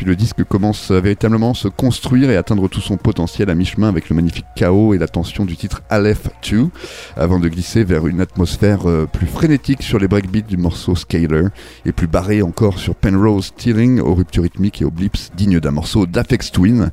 Puis 0.00 0.06
le 0.06 0.16
disque 0.16 0.44
commence 0.44 0.90
à 0.90 0.98
véritablement 0.98 1.52
se 1.52 1.68
construire 1.68 2.30
et 2.30 2.36
atteindre 2.38 2.70
tout 2.70 2.80
son 2.80 2.96
potentiel 2.96 3.50
à 3.50 3.54
mi-chemin 3.54 3.86
avec 3.86 4.08
le 4.08 4.16
magnifique 4.16 4.46
chaos 4.56 4.94
et 4.94 4.98
la 4.98 5.06
tension 5.06 5.44
du 5.44 5.58
titre 5.58 5.82
Aleph 5.90 6.26
2 6.50 6.70
avant 7.18 7.38
de 7.38 7.46
glisser 7.48 7.84
vers 7.84 8.06
une 8.06 8.22
atmosphère 8.22 8.88
euh, 8.88 9.04
plus 9.04 9.26
frénétique 9.26 9.82
sur 9.82 9.98
les 9.98 10.08
breakbeats 10.08 10.48
du 10.48 10.56
morceau 10.56 10.96
Scalar 10.96 11.50
et 11.84 11.92
plus 11.92 12.06
barré 12.06 12.40
encore 12.40 12.78
sur 12.78 12.94
Penrose 12.94 13.48
Stealing 13.48 14.00
aux 14.00 14.14
ruptures 14.14 14.44
rythmiques 14.44 14.80
et 14.80 14.86
aux 14.86 14.90
blips 14.90 15.32
dignes 15.36 15.60
d'un 15.60 15.72
morceau 15.72 16.06
d'Afex 16.06 16.50
Twin. 16.50 16.90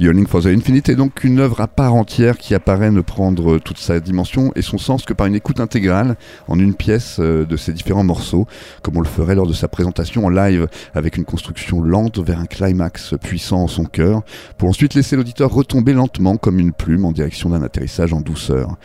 Yearning 0.00 0.26
for 0.26 0.40
the 0.40 0.46
Infinite 0.46 0.88
est 0.88 0.94
donc 0.94 1.24
une 1.24 1.40
œuvre 1.40 1.60
à 1.60 1.66
part 1.66 1.94
entière 1.94 2.38
qui 2.38 2.54
apparaît 2.54 2.92
ne 2.92 3.02
prendre 3.02 3.58
toute 3.58 3.78
sa 3.78 4.00
dimension 4.00 4.52
et 4.54 4.62
son 4.62 4.78
sens 4.78 5.04
que 5.04 5.12
par 5.12 5.26
une 5.26 5.34
écoute 5.34 5.60
intégrale 5.60 6.16
en 6.46 6.58
une 6.58 6.74
pièce 6.74 7.16
euh, 7.18 7.44
de 7.44 7.56
ses 7.58 7.74
différents 7.74 8.04
morceaux, 8.04 8.46
comme 8.82 8.96
on 8.96 9.02
le 9.02 9.06
ferait 9.06 9.34
lors 9.34 9.46
de 9.46 9.52
sa 9.52 9.68
présentation 9.68 10.24
en 10.24 10.30
live 10.30 10.68
avec 10.94 11.18
une 11.18 11.24
construction 11.24 11.82
lente 11.82 12.18
vers 12.20 12.37
un 12.38 12.46
climax 12.46 13.14
puissant 13.20 13.62
en 13.62 13.68
son 13.68 13.84
cœur, 13.84 14.22
pour 14.56 14.68
ensuite 14.68 14.94
laisser 14.94 15.16
l'auditeur 15.16 15.52
retomber 15.52 15.92
lentement 15.92 16.36
comme 16.36 16.58
une 16.58 16.72
plume 16.72 17.04
en 17.04 17.12
direction 17.12 17.50
d'un 17.50 17.62
atterrissage 17.62 18.12
en 18.12 18.20
douceur. 18.20 18.76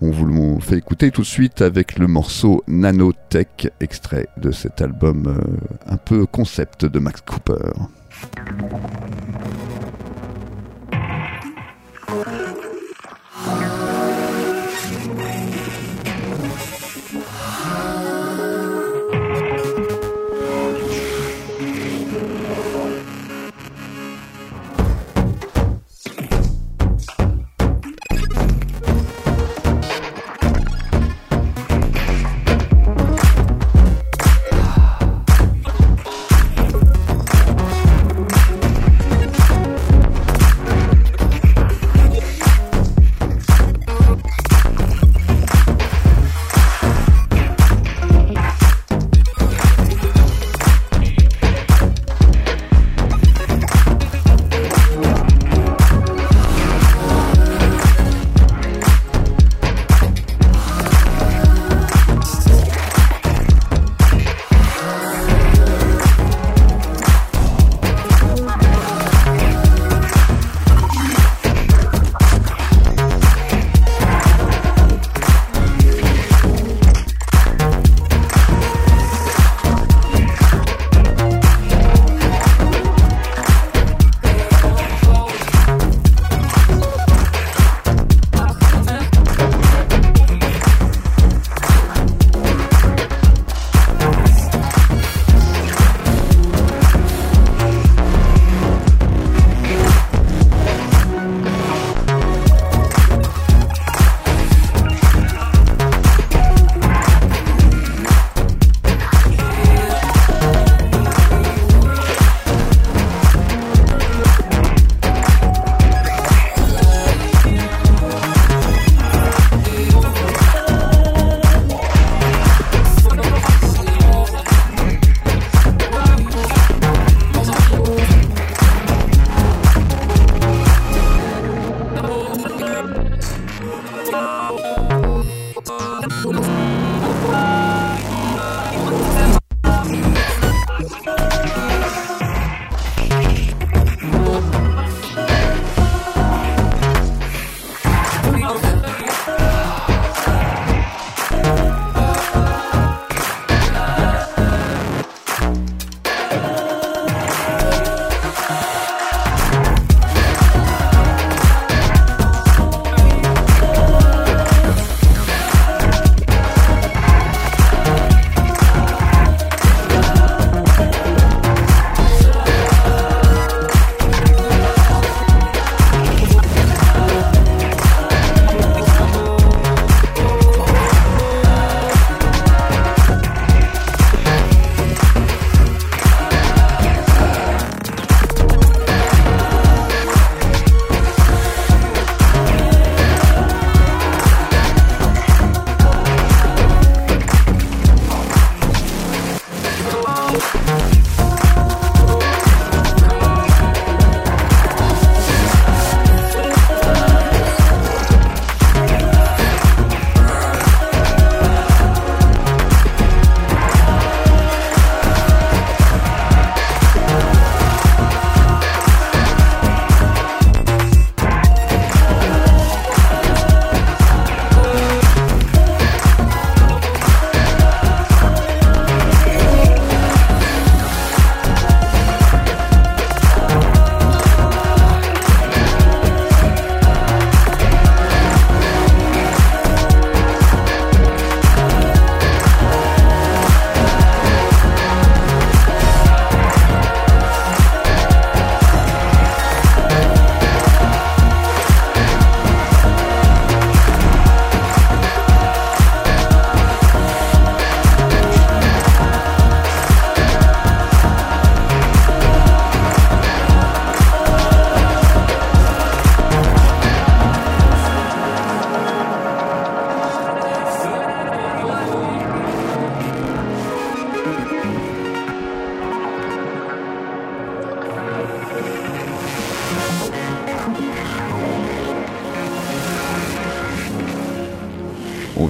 On 0.00 0.10
vous 0.10 0.26
le 0.26 0.60
fait 0.60 0.76
écouter 0.76 1.10
tout 1.10 1.22
de 1.22 1.26
suite 1.26 1.62
avec 1.62 1.98
le 1.98 2.06
morceau 2.06 2.62
Nanotech, 2.66 3.70
extrait 3.80 4.28
de 4.36 4.50
cet 4.50 4.80
album 4.80 5.26
euh, 5.26 5.92
un 5.92 5.96
peu 5.96 6.26
concept 6.26 6.84
de 6.84 6.98
Max 6.98 7.20
Cooper. 7.20 7.72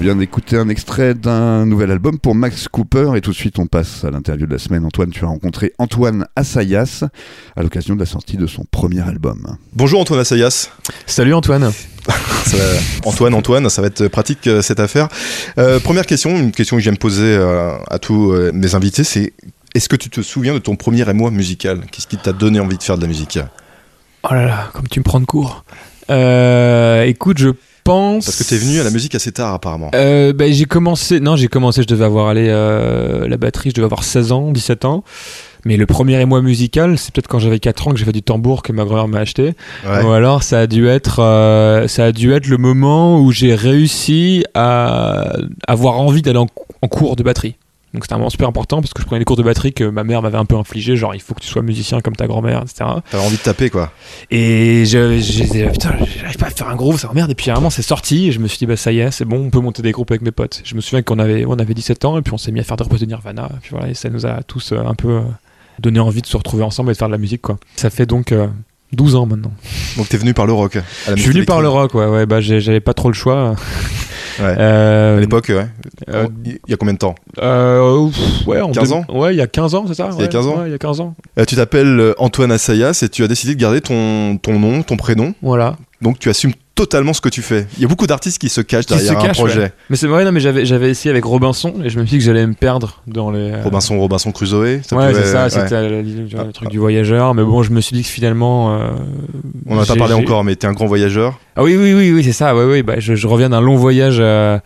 Vient 0.03 0.15
d'écouter 0.17 0.57
un 0.57 0.67
extrait 0.67 1.13
d'un 1.13 1.65
nouvel 1.65 1.89
album 1.89 2.19
pour 2.19 2.35
Max 2.35 2.67
Cooper 2.67 3.11
et 3.15 3.21
tout 3.21 3.31
de 3.31 3.35
suite 3.37 3.57
on 3.57 3.67
passe 3.67 4.03
à 4.03 4.11
l'interview 4.11 4.45
de 4.45 4.51
la 4.51 4.59
semaine. 4.59 4.83
Antoine, 4.83 5.11
tu 5.11 5.23
as 5.23 5.27
rencontré 5.29 5.71
Antoine 5.77 6.27
Assayas 6.35 7.05
à 7.55 7.63
l'occasion 7.63 7.95
de 7.95 8.01
la 8.01 8.05
sortie 8.05 8.35
de 8.35 8.45
son 8.45 8.65
premier 8.69 8.99
album. 8.99 9.55
Bonjour 9.71 10.01
Antoine 10.01 10.19
Assayas. 10.19 10.69
Salut 11.05 11.33
Antoine. 11.33 11.71
Ça 12.45 12.57
va- 12.57 12.63
Antoine, 13.05 13.33
Antoine, 13.33 13.69
ça 13.69 13.81
va 13.81 13.87
être 13.87 14.09
pratique 14.09 14.45
euh, 14.47 14.61
cette 14.61 14.81
affaire. 14.81 15.07
Euh, 15.57 15.79
première 15.79 16.05
question, 16.05 16.37
une 16.37 16.51
question 16.51 16.75
que 16.75 16.83
j'aime 16.83 16.97
poser 16.97 17.23
euh, 17.37 17.77
à 17.89 17.97
tous 17.97 18.33
mes 18.53 18.75
invités, 18.75 19.05
c'est 19.05 19.31
est-ce 19.73 19.87
que 19.87 19.95
tu 19.95 20.09
te 20.09 20.19
souviens 20.21 20.53
de 20.53 20.59
ton 20.59 20.75
premier 20.75 21.09
émoi 21.09 21.31
musical? 21.31 21.79
Qu'est-ce 21.89 22.07
qui 22.07 22.17
t'a 22.17 22.33
donné 22.33 22.59
envie 22.59 22.77
de 22.77 22.83
faire 22.83 22.97
de 22.97 23.03
la 23.03 23.07
musique? 23.07 23.39
Oh 24.29 24.33
là 24.33 24.45
là, 24.45 24.69
comme 24.73 24.89
tu 24.89 24.99
me 24.99 25.03
prends 25.05 25.21
de 25.21 25.25
court. 25.25 25.63
Euh, 26.09 27.03
écoute, 27.03 27.37
je 27.37 27.49
pense. 27.83 28.25
Parce 28.25 28.37
que 28.37 28.43
t'es 28.43 28.57
venu 28.57 28.79
à 28.79 28.83
la 28.83 28.89
musique 28.91 29.15
assez 29.15 29.31
tard 29.31 29.53
apparemment. 29.53 29.91
Euh, 29.95 30.33
bah, 30.33 30.51
j'ai 30.51 30.65
commencé. 30.65 31.19
Non, 31.19 31.35
j'ai 31.35 31.47
commencé. 31.47 31.81
Je 31.81 31.87
devais 31.87 32.05
avoir 32.05 32.27
allé 32.27 32.47
euh, 32.49 33.27
la 33.27 33.37
batterie. 33.37 33.69
Je 33.69 33.75
devais 33.75 33.85
avoir 33.85 34.03
16 34.03 34.31
ans, 34.31 34.51
17 34.51 34.85
ans. 34.85 35.03
Mais 35.65 35.77
le 35.77 35.85
premier 35.85 36.19
émoi 36.19 36.41
musical, 36.41 36.97
c'est 36.97 37.13
peut-être 37.13 37.29
quand 37.29 37.39
j'avais 37.39 37.59
4 37.59 37.87
ans 37.87 37.91
que 37.91 37.97
j'ai 37.97 38.03
fait 38.03 38.11
du 38.11 38.21
tambour 38.21 38.63
que 38.63 38.73
ma 38.73 38.83
grand-mère 38.83 39.07
m'a 39.07 39.19
acheté. 39.19 39.53
Ouais. 39.85 40.03
Ou 40.03 40.11
alors 40.11 40.43
ça 40.43 40.59
a 40.59 40.67
dû 40.67 40.87
être, 40.87 41.19
euh, 41.21 41.87
ça 41.87 42.05
a 42.05 42.11
dû 42.11 42.33
être 42.33 42.47
le 42.47 42.57
moment 42.57 43.21
où 43.21 43.31
j'ai 43.31 43.55
réussi 43.55 44.43
à 44.55 45.31
avoir 45.65 45.99
envie 45.99 46.21
d'aller 46.21 46.39
en, 46.39 46.47
en 46.81 46.87
cours 46.89 47.15
de 47.15 47.23
batterie. 47.23 47.55
Donc 47.93 48.03
c'était 48.05 48.13
un 48.13 48.17
moment 48.17 48.29
super 48.31 48.47
important 48.47 48.81
parce 48.81 48.91
que 48.93 49.01
je 49.01 49.05
prenais 49.05 49.19
des 49.19 49.25
cours 49.25 49.35
de 49.35 49.43
batterie 49.43 49.71
que 49.71 49.83
ma 49.83 50.03
mère 50.03 50.21
m'avait 50.23 50.37
un 50.39 50.45
peu 50.45 50.55
infligé, 50.57 50.95
genre 50.95 51.13
il 51.13 51.21
faut 51.21 51.33
que 51.35 51.41
tu 51.41 51.47
sois 51.47 51.61
musicien 51.61 52.01
comme 52.01 52.15
ta 52.15 52.25
grand-mère, 52.25 52.61
etc. 52.63 52.89
T'avais 53.11 53.23
envie 53.23 53.37
de 53.37 53.41
taper 53.43 53.69
quoi. 53.69 53.91
Et 54.31 54.83
je, 54.87 55.19
je, 55.19 55.43
je- 55.43 55.69
putain, 55.71 55.91
j'arrive 56.19 56.37
pas 56.37 56.47
à 56.47 56.49
faire 56.49 56.69
un 56.69 56.75
groove, 56.75 56.99
ça 56.99 57.07
m'emmerde. 57.07 57.29
Et 57.31 57.35
puis 57.35 57.49
à 57.51 57.53
un 57.53 57.57
moment, 57.57 57.69
c'est 57.69 57.81
sorti. 57.83 58.29
Et 58.29 58.31
je 58.31 58.39
me 58.39 58.47
suis 58.47 58.57
dit, 58.57 58.65
bah 58.65 58.77
ça 58.77 58.91
y 58.91 58.99
est, 58.99 59.11
c'est 59.11 59.25
bon, 59.25 59.37
on 59.45 59.49
peut 59.51 59.59
monter 59.59 59.81
des 59.83 59.91
groupes 59.91 60.09
avec 60.09 60.23
mes 60.23 60.31
potes. 60.31 60.61
Je 60.65 60.73
me 60.75 60.81
souviens 60.81 61.03
qu'on 61.03 61.19
avait, 61.19 61.45
on 61.45 61.53
avait 61.59 61.73
17 61.75 62.05
ans, 62.05 62.17
et 62.17 62.21
puis 62.23 62.33
on 62.33 62.37
s'est 62.39 62.51
mis 62.51 62.59
à 62.59 62.63
faire 62.63 62.77
des 62.77 62.83
reprises 62.83 63.01
de 63.01 63.05
Nirvana. 63.05 63.49
Et 63.53 63.59
puis 63.61 63.69
voilà, 63.71 63.89
et 63.89 63.93
ça 63.93 64.09
nous 64.09 64.25
a 64.25 64.41
tous 64.41 64.71
euh, 64.71 64.79
un 64.85 64.95
peu 64.95 65.09
euh, 65.09 65.21
donné 65.79 65.99
envie 65.99 66.21
de 66.23 66.27
se 66.27 66.35
retrouver 66.37 66.63
ensemble 66.63 66.89
et 66.89 66.93
de 66.93 66.97
faire 66.97 67.09
de 67.09 67.13
la 67.13 67.19
musique, 67.19 67.41
quoi. 67.43 67.57
Ça 67.75 67.91
fait 67.91 68.05
donc 68.07 68.31
euh, 68.31 68.47
12 68.93 69.15
ans 69.15 69.25
maintenant. 69.27 69.53
Donc 69.97 70.09
t'es 70.09 70.17
venu 70.17 70.33
par 70.33 70.45
le 70.47 70.53
rock. 70.53 70.77
à 70.77 71.11
la 71.11 71.15
Je 71.15 71.21
suis 71.21 71.31
venu 71.31 71.45
par 71.45 71.61
le 71.61 71.69
rock, 71.69 71.93
ouais, 71.93 72.07
ouais, 72.07 72.25
bah 72.25 72.41
j'avais 72.41 72.79
pas 72.79 72.93
trop 72.95 73.09
le 73.09 73.13
choix. 73.15 73.55
Ouais. 74.39 74.55
Euh, 74.57 75.17
À 75.17 75.19
l'époque, 75.19 75.47
ouais. 75.49 75.67
euh, 76.09 76.27
Il 76.45 76.59
y 76.67 76.73
a 76.73 76.77
combien 76.77 76.93
de 76.93 76.99
temps? 76.99 77.15
Euh, 77.41 77.97
ouf, 77.97 78.15
ouais, 78.47 78.61
en 78.61 78.71
15 78.71 78.89
deux- 78.89 78.93
ans? 78.95 79.05
Ouais, 79.09 79.33
il 79.33 79.37
y 79.37 79.41
a 79.41 79.47
15 79.47 79.75
ans, 79.75 79.85
c'est 79.87 79.93
ça? 79.93 80.09
Il 80.11 80.15
y 80.17 80.21
a 80.21 80.23
Ouais, 80.23 80.29
15 80.29 80.47
ans 80.47 80.63
il 80.65 80.71
y 80.71 80.75
a 80.75 80.77
15 80.77 80.99
ans. 81.01 81.15
Euh, 81.39 81.45
Tu 81.45 81.55
t'appelles 81.55 81.99
euh, 81.99 82.13
Antoine 82.17 82.51
Assayas 82.51 82.99
et 83.03 83.09
tu 83.09 83.23
as 83.23 83.27
décidé 83.27 83.55
de 83.55 83.59
garder 83.61 83.81
ton, 83.81 84.37
ton 84.37 84.59
nom, 84.59 84.81
ton 84.83 84.97
prénom? 84.97 85.33
Voilà. 85.41 85.75
Donc 86.01 86.19
tu 86.19 86.29
assumes 86.29 86.53
totalement 86.75 87.13
ce 87.13 87.21
que 87.21 87.29
tu 87.29 87.43
fais. 87.43 87.67
Il 87.77 87.83
y 87.83 87.85
a 87.85 87.87
beaucoup 87.87 88.07
d'artistes 88.07 88.39
qui 88.41 88.49
se 88.49 88.59
cachent 88.59 88.87
Qui 88.87 88.95
derrière 88.95 89.21
se 89.21 89.25
un 89.27 89.29
projet. 89.33 89.71
Mais 89.91 89.95
c'est 89.95 90.07
vrai, 90.07 90.25
non, 90.25 90.31
mais 90.31 90.39
j'avais, 90.39 90.65
j'avais 90.65 90.89
essayé 90.89 91.11
avec 91.11 91.23
Robinson 91.23 91.71
et 91.83 91.89
je 91.89 91.99
me 91.99 92.05
suis 92.05 92.17
dit 92.17 92.17
que 92.17 92.25
j'allais 92.25 92.47
me 92.47 92.55
perdre 92.55 93.03
dans 93.05 93.29
les. 93.29 93.51
euh, 93.51 93.61
Robinson, 93.63 93.99
Robinson 93.99 94.31
Crusoe. 94.31 94.81
ça 94.83 94.95
ouais, 94.95 95.09
pouvait- 95.11 95.21
c'est 95.23 95.31
ça, 95.31 95.43
ouais. 95.43 95.49
c'était 95.51 95.87
le, 95.87 96.01
le- 96.01 96.27
Ah, 96.35 96.45
truc 96.51 96.69
du 96.69 96.79
voyageur. 96.79 97.35
Mais 97.35 97.43
bon, 97.43 97.61
je 97.61 97.69
me 97.71 97.79
suis 97.79 97.95
dit 97.95 98.01
que 98.01 98.09
finalement. 98.09 98.73
euh, 98.73 98.87
On 99.67 99.75
n'en 99.75 99.83
a 99.83 99.85
pas 99.85 99.95
parlé 99.95 100.15
encore, 100.15 100.43
mais 100.43 100.55
t'es 100.55 100.65
un 100.65 100.73
grand 100.73 100.87
voyageur. 100.87 101.39
Ah 101.55 101.61
oui, 101.63 101.77
oui, 101.77 101.93
oui, 101.93 102.11
oui 102.11 102.23
c'est 102.23 102.31
ça. 102.33 102.55
Ouais, 102.55 102.65
ouais, 102.65 102.81
bah, 102.81 102.95
je, 102.97 103.13
je 103.13 103.27
reviens 103.27 103.49
d'un 103.49 103.61
long 103.61 103.75
voyage 103.75 104.17
euh, 104.19 104.57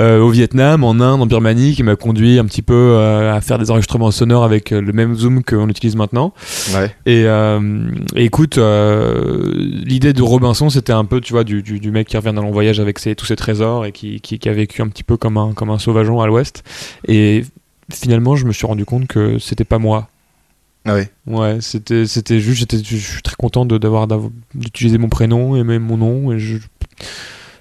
euh, 0.00 0.18
au 0.18 0.30
Vietnam, 0.30 0.82
en 0.82 0.98
Inde, 1.00 1.22
en 1.22 1.26
Birmanie, 1.26 1.76
qui 1.76 1.84
m'a 1.84 1.94
conduit 1.94 2.40
un 2.40 2.44
petit 2.46 2.62
peu 2.62 2.74
euh, 2.74 3.32
à 3.32 3.40
faire 3.40 3.60
des 3.60 3.70
enregistrements 3.70 4.10
sonores 4.10 4.42
avec 4.42 4.72
euh, 4.72 4.80
le 4.80 4.92
même 4.92 5.14
zoom 5.14 5.44
qu'on 5.44 5.68
utilise 5.68 5.94
maintenant. 5.94 6.34
Et, 7.06 7.22
euh, 7.26 7.60
et 8.16 8.24
écoute, 8.24 8.58
euh, 8.58 9.52
l'idée 9.54 10.12
de 10.12 10.22
Robinson, 10.22 10.68
c'était 10.74 10.92
un 10.92 11.04
peu, 11.04 11.20
tu 11.20 11.32
vois, 11.32 11.44
du, 11.44 11.62
du, 11.62 11.80
du 11.80 11.90
mec 11.90 12.06
qui 12.08 12.16
revient 12.16 12.32
d'un 12.34 12.42
long 12.42 12.50
voyage 12.52 12.78
avec 12.80 12.98
ses, 12.98 13.14
tous 13.14 13.26
ses 13.26 13.36
trésors 13.36 13.86
et 13.86 13.92
qui, 13.92 14.20
qui, 14.20 14.38
qui 14.38 14.48
a 14.48 14.52
vécu 14.52 14.82
un 14.82 14.88
petit 14.88 15.02
peu 15.04 15.16
comme 15.16 15.36
un, 15.38 15.52
comme 15.54 15.70
un 15.70 15.78
sauvageon 15.78 16.20
à 16.20 16.26
l'ouest. 16.26 16.62
Et 17.08 17.44
finalement, 17.92 18.36
je 18.36 18.44
me 18.46 18.52
suis 18.52 18.66
rendu 18.66 18.84
compte 18.84 19.06
que 19.06 19.38
c'était 19.38 19.64
pas 19.64 19.78
moi. 19.78 20.08
Ah 20.84 20.94
ouais. 20.94 21.08
Ouais, 21.26 21.58
c'était, 21.62 22.06
c'était 22.06 22.40
juste, 22.40 22.58
j'étais, 22.60 22.76
je 22.84 22.96
suis 22.96 23.22
très 23.22 23.36
content 23.36 23.64
de, 23.64 23.78
d'avoir, 23.78 24.06
d'avoir- 24.06 24.30
d'utiliser 24.54 24.98
mon 24.98 25.08
prénom 25.08 25.56
et 25.56 25.64
même 25.64 25.82
mon 25.82 25.96
nom. 25.96 26.32
Et 26.32 26.38
je, 26.38 26.58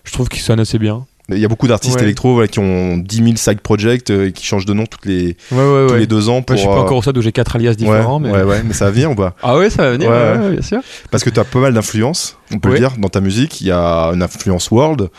je 0.04 0.12
trouve 0.12 0.28
qu'il 0.28 0.42
sonne 0.42 0.60
assez 0.60 0.78
bien. 0.80 1.06
Il 1.30 1.38
y 1.40 1.46
a 1.46 1.48
beaucoup 1.48 1.68
d'artistes 1.70 1.96
Ouais. 1.96 2.04
électro 2.04 2.34
voilà, 2.34 2.50
qui 2.50 2.60
ont 2.60 2.98
10 2.98 3.16
000 3.16 3.28
side 3.38 3.62
projects 3.62 4.10
euh, 4.10 4.28
et 4.28 4.32
qui 4.34 4.46
changent 4.46 4.66
de 4.66 4.74
nom 4.74 4.86
toutes 4.86 5.06
les, 5.06 5.38
Ouais, 5.52 5.58
ouais, 5.58 5.88
tous 5.88 5.96
les 5.96 6.06
deux 6.08 6.28
ans 6.28 6.42
pour. 6.42 6.56
Je 6.58 6.62
suis 6.62 6.68
pas 6.70 6.76
euh, 6.76 6.82
encore 6.82 6.98
au 6.98 7.02
stade 7.02 7.18
où 7.18 7.22
j'ai 7.22 7.32
quatre 7.32 7.56
alias 7.56 7.76
différents, 7.76 8.20
mais. 8.20 8.32
ça 8.74 8.86
va 8.86 8.92
venir 8.92 9.12
ou 9.12 9.16
pas 9.16 9.34
Ah 9.42 9.58
ouais, 9.58 9.70
ça 9.70 9.84
va 9.84 9.92
venir, 9.92 10.10
bien 10.52 10.62
sûr. 10.62 10.82
Parce 11.12 11.24
que 11.24 11.30
tu 11.30 11.40
as 11.40 11.46
pas 11.46 11.60
mal 11.60 11.74
d'influence, 11.74 12.38
on 12.54 12.60
peut 12.60 12.70
le 12.72 12.80
dire, 12.80 12.92
dans 12.98 13.08
ta 13.10 13.22
musique. 13.22 13.62
Il 13.62 13.68
y 13.68 13.72
a 13.72 14.12
une 14.14 14.22
influence 14.22 14.70
world. 14.70 15.10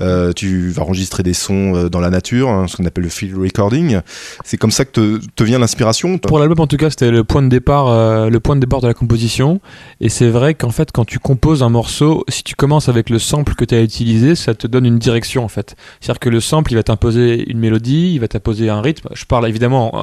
Euh, 0.00 0.32
tu 0.34 0.68
vas 0.68 0.82
enregistrer 0.82 1.22
des 1.22 1.32
sons 1.34 1.88
dans 1.90 2.00
la 2.00 2.10
nature, 2.10 2.50
hein, 2.50 2.66
ce 2.68 2.76
qu'on 2.76 2.84
appelle 2.84 3.04
le 3.04 3.10
field 3.10 3.36
recording. 3.38 4.00
C'est 4.44 4.58
comme 4.58 4.70
ça 4.70 4.84
que 4.84 4.90
te, 4.90 5.26
te 5.34 5.44
vient 5.44 5.58
l'inspiration. 5.58 6.18
Pour 6.18 6.38
l'album, 6.38 6.60
en 6.60 6.66
tout 6.66 6.76
cas, 6.76 6.90
c'était 6.90 7.10
le 7.10 7.24
point 7.24 7.42
de 7.42 7.48
départ, 7.48 7.88
euh, 7.88 8.28
le 8.28 8.38
point 8.40 8.54
de 8.56 8.60
départ 8.60 8.82
de 8.82 8.86
la 8.86 8.94
composition. 8.94 9.60
Et 10.02 10.10
c'est 10.10 10.28
vrai 10.28 10.52
qu'en 10.54 10.70
fait, 10.70 10.90
quand 10.92 11.06
tu 11.06 11.18
composes 11.18 11.62
un 11.62 11.70
morceau, 11.70 12.24
si 12.28 12.42
tu 12.42 12.54
commences 12.54 12.90
avec 12.90 13.08
le 13.08 13.18
sample 13.18 13.54
que 13.54 13.64
tu 13.64 13.74
as 13.74 13.80
utilisé, 13.80 14.34
ça 14.34 14.54
te 14.54 14.66
donne 14.66 14.84
une 14.84 14.98
direction 14.98 15.42
en 15.42 15.48
fait. 15.48 15.53
C'est-à-dire 16.00 16.20
que 16.20 16.28
le 16.28 16.40
sample, 16.40 16.72
il 16.72 16.74
va 16.76 16.82
t'imposer 16.82 17.48
une 17.50 17.58
mélodie, 17.58 18.12
il 18.14 18.18
va 18.20 18.28
t'imposer 18.28 18.68
un 18.70 18.80
rythme. 18.80 19.08
Je 19.14 19.24
parle 19.24 19.48
évidemment 19.48 19.92
euh, 19.98 20.02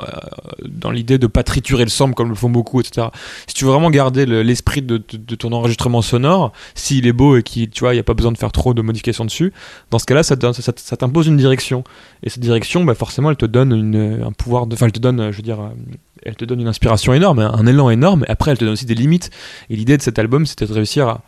dans 0.68 0.92
l'idée 0.92 1.18
de 1.18 1.28
pas 1.28 1.44
triturer 1.44 1.84
le 1.84 1.90
sample 1.90 2.14
comme 2.14 2.30
le 2.30 2.36
font 2.36 2.50
beaucoup, 2.50 2.80
etc. 2.80 3.08
Si 3.48 3.54
tu 3.56 3.66
veux 3.66 3.72
vraiment 3.72 3.90
garder 3.90 4.26
le- 4.26 4.44
l'esprit 4.44 4.82
de, 4.82 4.98
ton 4.98 5.52
enregistrement 5.52 6.02
sonore, 6.02 6.52
s'il 6.76 7.08
est 7.08 7.14
beau 7.14 7.38
et 7.38 7.44
qu'il, 7.44 7.70
tu 7.70 7.82
vois, 7.82 7.94
il 7.94 7.98
y 7.98 8.00
a 8.00 8.04
pas 8.04 8.14
besoin 8.14 8.32
de 8.32 8.38
faire 8.38 8.52
trop 8.52 8.74
de 8.74 8.82
modifications 8.82 9.26
dessus, 9.26 9.54
dans 9.90 10.00
ce 10.00 10.06
cas-là, 10.06 10.24
ça, 10.24 10.36
t'impose 10.36 11.28
une 11.28 11.38
direction. 11.38 11.84
Et 12.24 12.30
cette 12.30 12.42
direction, 12.42 12.84
bah, 12.84 12.96
forcément, 12.96 13.30
elle 13.30 13.38
te 13.38 13.46
donne 13.46 13.72
une, 13.72 14.24
un 14.24 14.32
pouvoir 14.32 14.68
de, 14.68 14.74
enfin, 14.76 14.86
elle 14.86 14.92
te 14.92 15.00
donne, 15.00 15.32
je 15.32 15.38
veux 15.38 15.44
dire. 15.44 15.60
euh, 15.62 15.70
elle 16.24 16.36
te 16.36 16.46
donne 16.46 16.62
une 16.62 16.68
inspiration 16.68 17.14
énorme, 17.16 17.40
un 17.40 17.66
élan 17.66 17.90
énorme, 17.90 18.26
et 18.28 18.32
après 18.32 18.52
elle 18.52 18.58
te 18.60 18.64
donne 18.64 18.74
aussi 18.74 18.86
des 18.86 18.94
limites. 18.94 19.32
Et 19.72 19.76
l'idée 19.76 19.98
de 19.98 20.04
cet 20.04 20.20
album, 20.20 20.46
c'était 20.46 20.68
de 20.68 20.74
réussir 20.74 21.08
à 21.08 21.22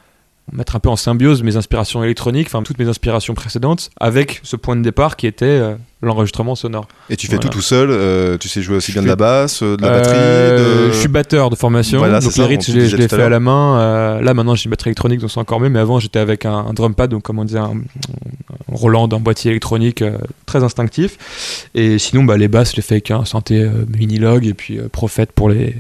mettre 0.52 0.76
un 0.76 0.80
peu 0.80 0.90
en 0.90 0.96
symbiose 0.98 1.42
mes 1.42 1.56
inspirations 1.56 2.04
électroniques, 2.04 2.48
enfin 2.48 2.62
toutes 2.64 2.78
mes 2.78 2.88
inspirations 2.90 3.34
précédentes, 3.34 3.90
avec 4.00 4.42
ce 4.44 4.56
point 4.58 4.76
de 4.76 4.82
départ 4.82 5.16
qui 5.16 5.26
était 5.26 5.46
euh, 5.46 5.76
l'enregistrement 6.02 6.54
sonore. 6.56 6.88
Et 7.10 7.16
tu 7.16 7.28
fais 7.28 7.36
Voilà. 7.38 7.50
tout 7.50 7.58
tout 7.58 7.62
seul. 7.64 7.90
euh, 7.90 8.38
tu 8.38 8.50
sais 8.50 8.62
jouer 8.62 8.76
aussi 8.76 8.92
Je 8.92 8.96
bien 8.98 9.04
de 9.04 9.08
la 9.08 9.16
basse, 9.16 9.64
euh, 9.64 9.78
de 9.78 9.82
la 9.82 9.88
Euh, 9.88 10.00
batterie. 10.02 10.88
De... 10.90 10.92
Je 10.94 10.98
suis 11.00 11.08
batteur 11.08 11.50
de 11.50 11.56
formation, 11.56 12.00
Voilà, 12.00 12.20
donc 12.20 12.36
les 12.36 12.44
rythmes, 12.44 12.72
je 12.74 12.78
les, 12.78 12.90
tout 12.90 12.96
à 12.96 13.08
fais 13.08 13.16
à 13.16 13.18
l'heure. 13.20 13.30
la 13.30 13.40
main. 13.40 14.22
là 14.22 14.34
maintenant 14.34 14.54
j'ai 14.56 14.66
une 14.66 14.72
batterie 14.72 14.90
électronique, 14.90 15.22
donc 15.22 15.32
c'est 15.32 15.40
encore 15.40 15.60
mieux, 15.62 15.70
mais 15.70 15.80
avant 15.80 16.00
j'étais 16.00 16.20
avec 16.20 16.46
un, 16.46 16.54
un 16.54 16.74
drum 16.74 16.94
pad, 16.94 17.10
donc 17.10 17.24
comme 17.24 17.40
on 17.40 17.46
disait, 17.46 17.60
un, 17.60 17.72
un 17.72 18.76
Roland, 18.76 19.08
un 19.12 19.20
boîtier 19.20 19.52
électronique 19.52 20.04
très 20.46 20.64
instinctif. 20.64 21.70
Et 21.74 21.98
sinon, 22.00 22.24
bah, 22.26 22.36
les 22.38 22.48
basses, 22.50 22.72
je 22.72 22.76
les 22.78 22.82
fais 22.82 22.96
avec 22.96 23.12
un 23.12 23.24
synthé 23.24 23.62
euh, 23.62 23.86
Minilog 23.98 24.46
et 24.46 24.54
puis 24.54 24.78
Prophet 24.92 25.28
pour 25.34 25.50
les, 25.50 25.76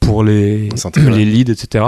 pour 0.00 0.24
les, 0.24 0.70
synthé, 0.76 1.00
ouais. 1.04 1.10
les 1.10 1.24
leads, 1.24 1.52
etc. 1.52 1.84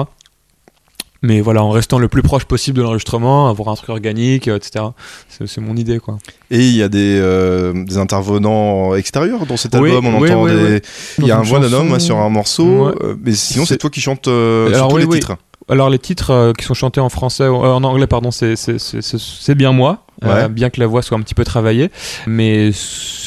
Mais 1.27 1.41
voilà, 1.41 1.65
en 1.65 1.71
restant 1.71 1.99
le 1.99 2.09
plus 2.09 2.21
proche 2.21 2.45
possible 2.45 2.77
de 2.77 2.83
l'enregistrement, 2.83 3.49
avoir 3.49 3.71
un 3.71 3.77
truc 3.77 3.89
organique, 3.89 4.47
euh, 4.47 4.57
etc. 4.57 4.85
C'est 5.31 5.59
mon 5.63 5.75
idée, 5.75 5.99
quoi. 5.99 6.19
Et 6.51 6.59
il 6.59 6.77
y 6.77 6.83
a 6.83 6.89
des, 6.91 7.19
euh, 7.19 7.73
des 7.87 7.97
intervenants 7.97 8.95
extérieurs 8.95 9.47
dans 9.47 9.57
cet 9.57 9.75
Oui, 9.75 9.89
album. 9.89 10.07
On 10.15 10.21
oui, 10.21 10.31
entend 10.31 10.43
oui, 10.43 10.51
des. 10.53 10.57
oui. 10.75 10.81
Il 11.19 11.27
y 11.27 11.31
a 11.31 11.39
un 11.39 11.43
une 11.43 11.49
voix 11.49 11.61
d'un 11.61 11.73
homme 11.73 11.93
ouais, 11.93 11.99
sur 11.99 12.19
un 12.19 12.29
morceau. 12.29 12.89
Euh, 12.89 13.17
mais 13.25 13.33
sinon, 13.33 13.65
c'est 13.65 13.79
toi 13.79 13.89
qui 13.89 14.03
chantes 14.03 14.29
euh, 14.29 14.69
sur 14.69 14.77
Alors, 14.77 14.89
tous 14.89 14.99
les 14.99 15.09
titres. 15.09 15.37
Alors 15.71 15.89
les 15.89 15.99
titres 15.99 16.53
qui 16.59 16.67
sont 16.67 16.75
chantés 16.75 17.01
en 17.01 17.09
français, 17.09 17.49
en 17.49 17.83
anglais 17.85 18.07
pardon, 18.07 18.31
c'est 18.31 19.55
bien 19.55 19.73
moi, 19.73 20.05
Ouais. 20.23 20.49
bien 20.51 20.69
que 20.69 20.79
la 20.79 20.87
voix 20.87 21.01
soit 21.01 21.17
un 21.17 21.23
petit 21.23 21.35
peu 21.35 21.43
travaillée, 21.45 21.91
mais 22.27 22.71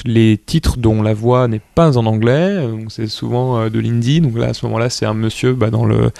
les 0.06 0.38
titres 0.38 0.78
dont 0.78 1.02
la 1.02 1.16
voix 1.16 1.48
n'est 1.48 1.62
pas 1.74 1.98
en 1.98 2.06
anglais, 2.06 2.56
c'est 2.90 3.08
souvent 3.08 3.68
de 3.70 3.80
l'indie, 3.80 4.22
donc 4.22 4.38
là 4.38 4.50
à 4.50 4.54
ce 4.54 4.68
moment-là 4.68 4.92
c'est 4.92 5.08
un 5.08 5.16
monsieur 5.16 5.54
bah, 5.54 5.72
dans 5.72 5.86
le 5.86 6.12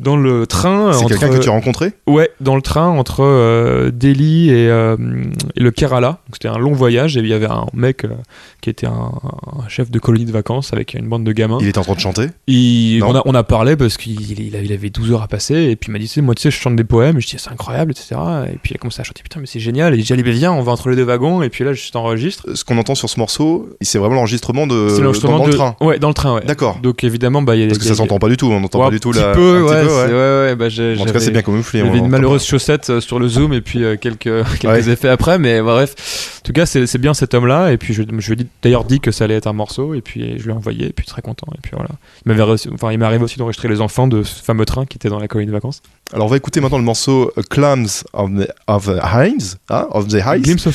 dans 0.00 0.16
le 0.16 0.46
train. 0.46 0.92
C'est 0.92 1.06
quelqu'un 1.06 1.28
que 1.28 1.38
tu 1.38 1.48
as 1.48 1.52
rencontré 1.52 1.92
Ouais, 2.06 2.30
dans 2.40 2.56
le 2.56 2.62
train 2.62 2.88
entre 2.88 3.20
euh, 3.22 3.90
Delhi 3.92 4.50
et, 4.50 4.68
euh, 4.68 4.96
et 5.56 5.60
le 5.60 5.70
Kerala. 5.70 6.18
C'était 6.32 6.48
un 6.48 6.58
long 6.58 6.72
voyage 6.72 7.16
et 7.16 7.20
il 7.20 7.26
y 7.28 7.32
avait 7.34 7.46
un 7.46 7.66
mec 7.74 8.04
euh, 8.04 8.08
qui 8.60 8.70
était 8.70 8.86
un, 8.86 9.12
un 9.64 9.68
chef 9.68 9.90
de 9.90 9.98
colonie 9.98 10.24
de 10.24 10.32
vacances 10.32 10.72
avec 10.72 10.94
une 10.94 11.06
bande 11.08 11.24
de 11.24 11.32
gamins. 11.32 11.58
Il 11.60 11.68
était 11.68 11.78
en 11.78 11.82
train 11.84 11.94
de 11.94 12.00
chanter. 12.00 12.26
Il- 12.46 13.02
on, 13.04 13.14
a, 13.14 13.22
on 13.24 13.34
a 13.34 13.42
parlé 13.42 13.76
parce 13.76 13.96
qu'il 13.96 14.20
il 14.40 14.56
avait, 14.56 14.64
il 14.66 14.72
avait 14.72 14.90
12 14.90 15.12
heures 15.12 15.22
à 15.22 15.28
passer 15.28 15.54
et 15.54 15.76
puis 15.76 15.90
il 15.90 15.92
m'a 15.92 15.98
dit, 15.98 16.06
tu 16.06 16.14
sais, 16.14 16.20
moi 16.22 16.34
tu 16.34 16.42
sais, 16.42 16.50
je 16.50 16.56
chante 16.56 16.76
des 16.76 16.84
poèmes. 16.84 17.18
Et 17.18 17.20
je 17.20 17.28
dis, 17.28 17.36
c'est 17.38 17.50
incroyable, 17.52 17.92
etc. 17.92 18.16
Et 18.52 18.56
puis 18.62 18.72
il 18.72 18.74
a 18.76 18.78
commencé 18.78 19.00
à 19.00 19.04
chanter, 19.04 19.22
putain, 19.22 19.40
mais 19.40 19.46
c'est 19.46 19.60
génial. 19.60 19.94
Et 19.94 19.98
j'ai 19.98 20.02
dit, 20.02 20.12
allez, 20.12 20.22
viens, 20.32 20.52
on 20.52 20.62
va 20.62 20.72
entre 20.72 20.88
les 20.88 20.96
deux 20.96 21.02
wagons. 21.04 21.42
Et 21.42 21.50
puis 21.50 21.64
là, 21.64 21.72
je 21.72 21.90
t'enregistre. 21.90 22.54
Ce 22.54 22.64
qu'on 22.64 22.78
entend 22.78 22.94
sur 22.94 23.08
ce 23.10 23.18
morceau, 23.20 23.68
c'est 23.80 23.98
vraiment 23.98 24.14
l'enregistrement 24.16 24.66
de 24.66 24.88
c'est 24.88 24.96
dans, 24.96 25.02
l'enregistrement 25.04 25.38
dans 25.38 25.44
de- 25.46 25.50
le 25.50 25.56
train. 25.56 25.76
Ouais, 25.80 25.98
dans 25.98 26.08
le 26.08 26.14
train, 26.14 26.34
ouais. 26.34 26.42
D'accord. 26.46 26.78
Donc 26.82 27.04
évidemment, 27.04 27.42
bah, 27.42 27.56
il 27.56 27.60
y 27.60 27.64
a 27.64 27.66
Parce 27.68 27.78
que 27.78 27.84
ça 27.84 27.94
s'entend 27.94 28.18
pas 28.18 28.28
du 28.28 28.36
tout. 28.36 28.46
On 28.46 28.60
n'entend 28.60 28.78
Ouais, 28.80 28.86
pas 28.86 28.90
du 28.90 29.00
tout 29.00 29.12
la. 29.12 29.32
peu, 29.32 29.62
ouais, 29.62 29.84
ouais. 29.90 30.06
ouais, 30.06 30.12
ouais, 30.12 30.56
bah, 30.56 30.66
En 30.66 31.04
tout 31.04 31.12
cas, 31.12 31.20
c'est 31.20 31.30
bien 31.30 31.42
camouflé. 31.42 31.80
J'avais 31.80 31.90
on 31.90 32.04
une 32.04 32.08
malheureuse 32.08 32.44
chaussette 32.44 32.90
euh, 32.90 33.00
sur 33.00 33.18
le 33.18 33.28
zoom 33.28 33.52
et 33.52 33.60
puis 33.60 33.84
euh, 33.84 33.96
quelques, 33.96 34.26
effets 34.64 35.08
après, 35.08 35.38
mais 35.38 35.60
bref. 35.60 36.40
En 36.40 36.46
tout 36.46 36.52
cas, 36.52 36.66
c'est 36.66 36.98
bien 36.98 37.14
cet 37.14 37.34
homme-là. 37.34 37.72
Et 37.72 37.76
puis, 37.76 37.94
je, 37.94 38.02
je 38.18 38.32
lui 38.32 38.42
ai 38.42 38.46
d'ailleurs 38.62 38.84
dit 38.84 39.00
que 39.00 39.10
ça 39.10 39.24
allait 39.24 39.34
être 39.34 39.46
un 39.46 39.52
morceau. 39.52 39.94
Et 39.94 40.00
puis, 40.00 40.38
je 40.38 40.44
lui 40.44 40.50
ai 40.50 40.54
envoyé. 40.54 40.86
Et 40.86 40.92
puis, 40.92 41.06
très 41.06 41.22
content. 41.22 41.46
Et 41.54 41.60
puis, 41.60 41.72
voilà. 41.74 41.90
Il 42.26 42.32
réussi- 42.32 42.70
enfin, 42.72 42.96
m'est 42.96 43.04
arrivé 43.04 43.22
aussi 43.24 43.38
d'enregistrer 43.38 43.68
les 43.68 43.80
enfants 43.80 44.08
de 44.08 44.22
ce 44.22 44.42
fameux 44.42 44.64
train 44.64 44.86
qui 44.86 44.96
était 44.96 45.08
dans 45.08 45.18
la 45.18 45.28
colonie 45.28 45.48
de 45.48 45.52
vacances. 45.52 45.82
Alors, 46.12 46.26
on 46.26 46.30
va 46.30 46.36
écouter 46.36 46.60
maintenant 46.60 46.78
le 46.78 46.84
morceau 46.84 47.30
euh, 47.36 47.42
Clams 47.48 47.86
of 48.12 48.30
the, 48.34 48.48
of 48.66 48.86
the 48.86 48.98
hein, 49.70 49.88
the. 50.08 50.42
Glimpse 50.42 50.66
an. 50.66 50.70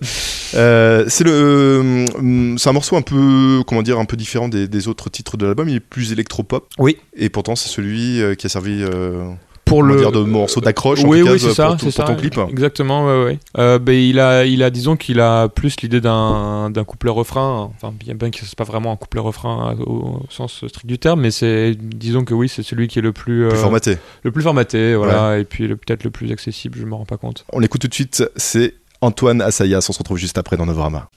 Euh, 0.54 1.04
c'est 1.08 1.22
le, 1.22 1.30
euh, 1.32 2.56
c'est 2.58 2.68
un 2.68 2.72
morceau 2.72 2.96
un 2.96 3.02
peu, 3.02 3.62
comment 3.66 3.82
dire, 3.82 3.98
un 4.00 4.04
peu 4.04 4.16
différent 4.16 4.48
des, 4.48 4.66
des 4.66 4.88
autres 4.88 5.08
titres 5.10 5.36
de 5.36 5.46
l'album. 5.46 5.68
Il 5.68 5.76
est 5.76 5.80
plus 5.80 6.12
électropop. 6.12 6.66
Oui. 6.78 6.96
Et 7.16 7.28
pourtant, 7.28 7.54
c'est 7.60 7.68
celui 7.68 8.20
euh, 8.22 8.34
qui 8.34 8.46
a 8.46 8.48
servi, 8.48 8.82
euh, 8.82 9.30
Pour 9.64 9.82
le. 9.82 9.96
dire, 9.98 10.10
de 10.12 10.20
morceau 10.20 10.60
d'accroche. 10.60 11.04
en 11.04 11.08
oui, 11.08 11.20
tout 11.20 11.26
cas, 11.26 11.32
oui, 11.32 11.38
c'est 11.40 11.46
pour 11.46 11.54
ça, 11.56 11.66
ton- 11.68 11.78
c'est 11.78 11.84
pour 11.84 11.92
ça. 11.94 12.02
ton 12.04 12.16
clip. 12.16 12.38
Exactement, 12.50 13.06
ouais, 13.06 13.24
ouais. 13.24 13.38
Euh, 13.58 13.78
ben, 13.78 13.92
il 13.94 14.18
a, 14.18 14.44
il 14.44 14.62
a, 14.62 14.70
disons 14.70 14.96
qu'il 14.96 15.20
a 15.20 15.48
plus 15.48 15.76
l'idée 15.82 16.00
d'un, 16.00 16.70
d'un 16.70 16.84
couplet-refrain. 16.84 17.70
Enfin, 17.76 17.92
bien, 17.96 18.14
bien 18.14 18.30
que 18.30 18.38
ce 18.40 18.46
soit 18.46 18.56
pas 18.56 18.64
vraiment 18.64 18.90
un 18.92 18.96
couplet-refrain 18.96 19.76
au, 19.86 19.92
au 19.92 20.22
sens 20.30 20.66
strict 20.66 20.86
du 20.86 20.98
terme, 20.98 21.20
mais 21.20 21.30
c'est, 21.30 21.76
disons 21.78 22.24
que 22.24 22.34
oui, 22.34 22.48
c'est 22.48 22.62
celui 22.62 22.88
qui 22.88 22.98
est 22.98 23.02
le 23.02 23.12
plus, 23.12 23.46
Plus 23.48 23.56
euh, 23.56 23.60
formaté. 23.60 23.98
le 24.24 24.32
plus 24.32 24.42
formaté, 24.42 24.94
voilà, 24.96 25.38
et 25.38 25.44
puis 25.44 25.68
peut-être 25.68 26.02
le 26.04 26.10
plus 26.10 26.32
accessible. 26.32 26.78
Je 26.80 26.84
m'en 26.86 26.98
rends 26.98 27.04
pas 27.04 27.16
compte. 27.18 27.44
On 27.52 27.58
l'écoute 27.60 27.82
tout 27.82 27.88
de 27.88 27.94
suite. 27.94 28.24
C'est 28.36 28.74
Antoine 29.02 29.40
Assayas. 29.40 29.86
On 29.88 29.92
se 29.92 29.98
retrouve 29.98 30.18
juste 30.18 30.36
après 30.38 30.56
dans 30.56 30.66
Novorama. 30.66 31.08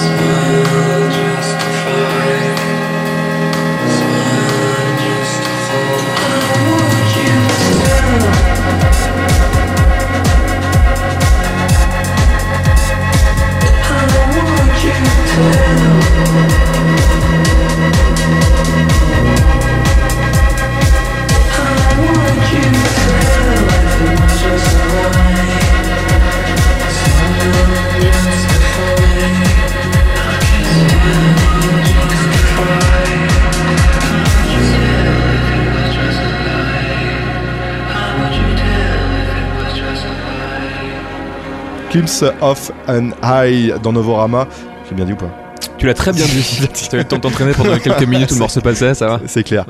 Christmas. 0.00 1.09
Clips 42.00 42.24
of 42.40 42.72
an 42.88 43.10
Eye 43.22 43.74
dans 43.82 43.92
Novorama. 43.92 44.48
J'ai 44.88 44.94
bien 44.94 45.04
dit 45.04 45.12
ou 45.12 45.16
pas 45.16 45.30
Tu 45.76 45.84
l'as 45.86 45.92
très 45.92 46.14
bien 46.14 46.24
dit. 46.24 46.60
tu 46.72 46.96
as 46.96 46.98
eu 46.98 47.02
le 47.02 47.04
temps 47.04 47.16
de 47.16 47.20
t'entraîner 47.20 47.52
pendant 47.52 47.78
quelques 47.78 48.04
minutes 48.08 48.30
où 48.30 48.34
le 48.34 48.38
morceau 48.40 48.62
passait, 48.62 48.94
ça 48.94 49.06
va 49.06 49.20
C'est 49.26 49.42
clair. 49.42 49.66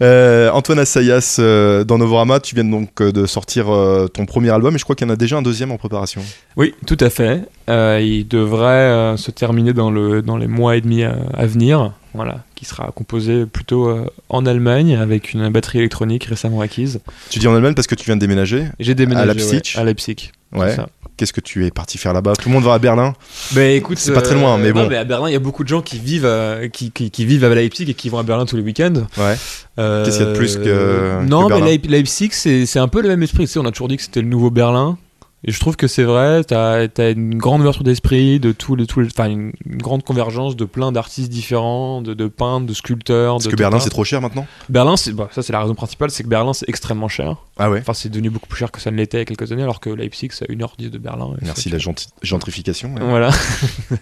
Euh, 0.00 0.50
Antoine 0.52 0.78
Assayas, 0.78 1.36
euh, 1.40 1.84
dans 1.84 1.98
Novorama, 1.98 2.40
tu 2.40 2.54
viens 2.54 2.64
donc 2.64 3.02
euh, 3.02 3.12
de 3.12 3.26
sortir 3.26 3.68
euh, 3.70 4.08
ton 4.08 4.24
premier 4.24 4.48
album 4.48 4.74
et 4.74 4.78
je 4.78 4.84
crois 4.84 4.96
qu'il 4.96 5.06
y 5.06 5.10
en 5.10 5.12
a 5.12 5.16
déjà 5.16 5.36
un 5.36 5.42
deuxième 5.42 5.72
en 5.72 5.76
préparation. 5.76 6.22
Oui, 6.56 6.74
tout 6.86 6.96
à 7.00 7.10
fait. 7.10 7.42
Il 7.68 8.26
devrait 8.28 9.16
se 9.18 9.30
terminer 9.30 9.74
dans, 9.74 9.90
le, 9.90 10.22
dans 10.22 10.38
les 10.38 10.46
mois 10.46 10.76
et 10.76 10.80
demi 10.80 11.04
à, 11.04 11.14
à 11.36 11.44
venir. 11.44 11.92
Voilà, 12.14 12.44
qui 12.54 12.64
sera 12.64 12.92
composé 12.94 13.44
plutôt 13.44 13.94
en 14.30 14.46
Allemagne 14.46 14.96
avec 14.96 15.34
une 15.34 15.50
batterie 15.50 15.80
électronique 15.80 16.24
récemment 16.24 16.60
acquise. 16.62 17.00
Tu 17.28 17.40
dis 17.40 17.48
en 17.48 17.54
Allemagne 17.54 17.74
parce 17.74 17.88
que 17.88 17.94
tu 17.96 18.06
viens 18.06 18.14
de 18.16 18.20
déménager. 18.20 18.68
J'ai 18.80 18.94
déménagé 18.94 19.28
À 19.30 19.34
Leipzig 19.34 19.74
ouais, 19.74 19.80
à 19.80 19.84
Leipzig. 19.84 20.30
c'est 20.52 20.58
Ouais. 20.58 20.74
ça. 20.76 20.88
Qu'est-ce 21.16 21.32
que 21.32 21.40
tu 21.40 21.64
es 21.64 21.70
parti 21.70 21.96
faire 21.96 22.12
là-bas? 22.12 22.32
Tout 22.34 22.48
le 22.48 22.54
monde 22.54 22.64
va 22.64 22.74
à 22.74 22.78
Berlin. 22.80 23.12
Bah 23.52 23.64
écoute, 23.66 23.98
C'est 23.98 24.12
pas 24.12 24.20
très 24.22 24.34
loin, 24.34 24.58
mais 24.58 24.72
non, 24.72 24.86
bon. 24.88 24.96
à 24.96 25.04
Berlin, 25.04 25.28
il 25.28 25.32
y 25.32 25.36
a 25.36 25.40
beaucoup 25.40 25.62
de 25.62 25.68
gens 25.68 25.80
qui 25.80 25.98
vivent, 26.00 26.24
euh, 26.26 26.66
qui, 26.68 26.90
qui, 26.90 27.10
qui 27.12 27.24
vivent 27.24 27.44
à 27.44 27.54
Leipzig 27.54 27.88
et 27.88 27.94
qui 27.94 28.08
vont 28.08 28.18
à 28.18 28.24
Berlin 28.24 28.46
tous 28.46 28.56
les 28.56 28.62
week-ends. 28.62 29.04
Ouais. 29.16 29.36
Euh, 29.78 30.04
Qu'est-ce 30.04 30.16
qu'il 30.18 30.26
y 30.26 30.28
a 30.28 30.32
de 30.32 30.36
plus 30.36 30.56
que- 30.56 31.22
Non, 31.24 31.46
que 31.46 31.54
mais 31.54 31.60
Berlin? 31.60 31.78
Leipzig, 31.88 32.30
c'est 32.32 32.66
c'est 32.66 32.80
un 32.80 32.88
peu 32.88 33.00
le 33.00 33.08
même 33.08 33.22
esprit. 33.22 33.46
Tu 33.46 33.52
sais, 33.52 33.58
on 33.60 33.64
a 33.66 33.70
toujours 33.70 33.86
dit 33.88 33.96
que 33.96 34.02
c'était 34.02 34.22
le 34.22 34.28
nouveau 34.28 34.50
Berlin. 34.50 34.98
Et 35.46 35.52
je 35.52 35.60
trouve 35.60 35.76
que 35.76 35.86
c'est 35.86 36.04
vrai, 36.04 36.42
t'as 36.42 36.86
as 36.96 37.10
une 37.10 37.36
grande 37.36 37.60
ouverture 37.60 37.84
d'esprit, 37.84 38.40
de 38.40 38.52
tous 38.52 38.76
les, 38.76 38.86
tous 38.86 39.00
les- 39.00 39.08
enfin 39.08 39.28
une, 39.28 39.52
une 39.66 39.76
grande 39.76 40.02
convergence 40.02 40.56
de 40.56 40.64
plein 40.64 40.90
d'artistes 40.90 41.30
différents, 41.30 42.00
de, 42.00 42.14
de 42.14 42.28
peintres, 42.28 42.64
de 42.66 42.72
sculpteurs. 42.72 43.34
Parce 43.34 43.44
de 43.44 43.50
que 43.50 43.56
Berlin, 43.56 43.78
c'est 43.78 43.90
trop 43.90 44.04
cher 44.04 44.22
maintenant? 44.22 44.46
Berlin, 44.70 44.94
bah, 45.12 45.28
ça 45.32 45.42
c'est 45.42 45.52
la 45.52 45.60
raison 45.60 45.74
principale, 45.74 46.10
c'est 46.10 46.22
que 46.22 46.28
Berlin 46.28 46.54
c'est 46.54 46.66
extrêmement 46.68 47.08
cher. 47.08 47.36
Ah 47.58 47.70
ouais 47.70 47.80
Enfin, 47.80 47.92
c'est 47.92 48.08
devenu 48.08 48.30
beaucoup 48.30 48.46
plus 48.48 48.58
cher 48.58 48.70
que 48.72 48.80
ça 48.80 48.90
ne 48.90 48.96
l'était 48.96 49.18
il 49.18 49.20
y 49.20 49.22
a 49.22 49.26
quelques 49.26 49.52
années, 49.52 49.62
alors 49.62 49.80
que 49.80 49.90
Leipzig 49.90 50.30
c'est 50.32 50.50
à 50.50 50.52
1h10 50.54 50.88
de 50.90 50.96
Berlin. 50.98 51.34
Merci 51.42 51.68
la 51.68 51.76
gentrification. 52.22 52.94
ouais. 52.94 53.00
Voilà. 53.02 53.30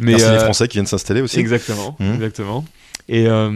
Mais 0.00 0.12
Merci 0.12 0.24
les 0.26 0.30
euh, 0.36 0.40
Français 0.44 0.68
qui 0.68 0.76
viennent 0.76 0.86
s'installer 0.86 1.20
aussi. 1.22 1.38
Exactement, 1.38 1.96
Mhm. 2.00 2.14
exactement. 2.14 2.64
Et 3.08 3.26
euh, 3.26 3.50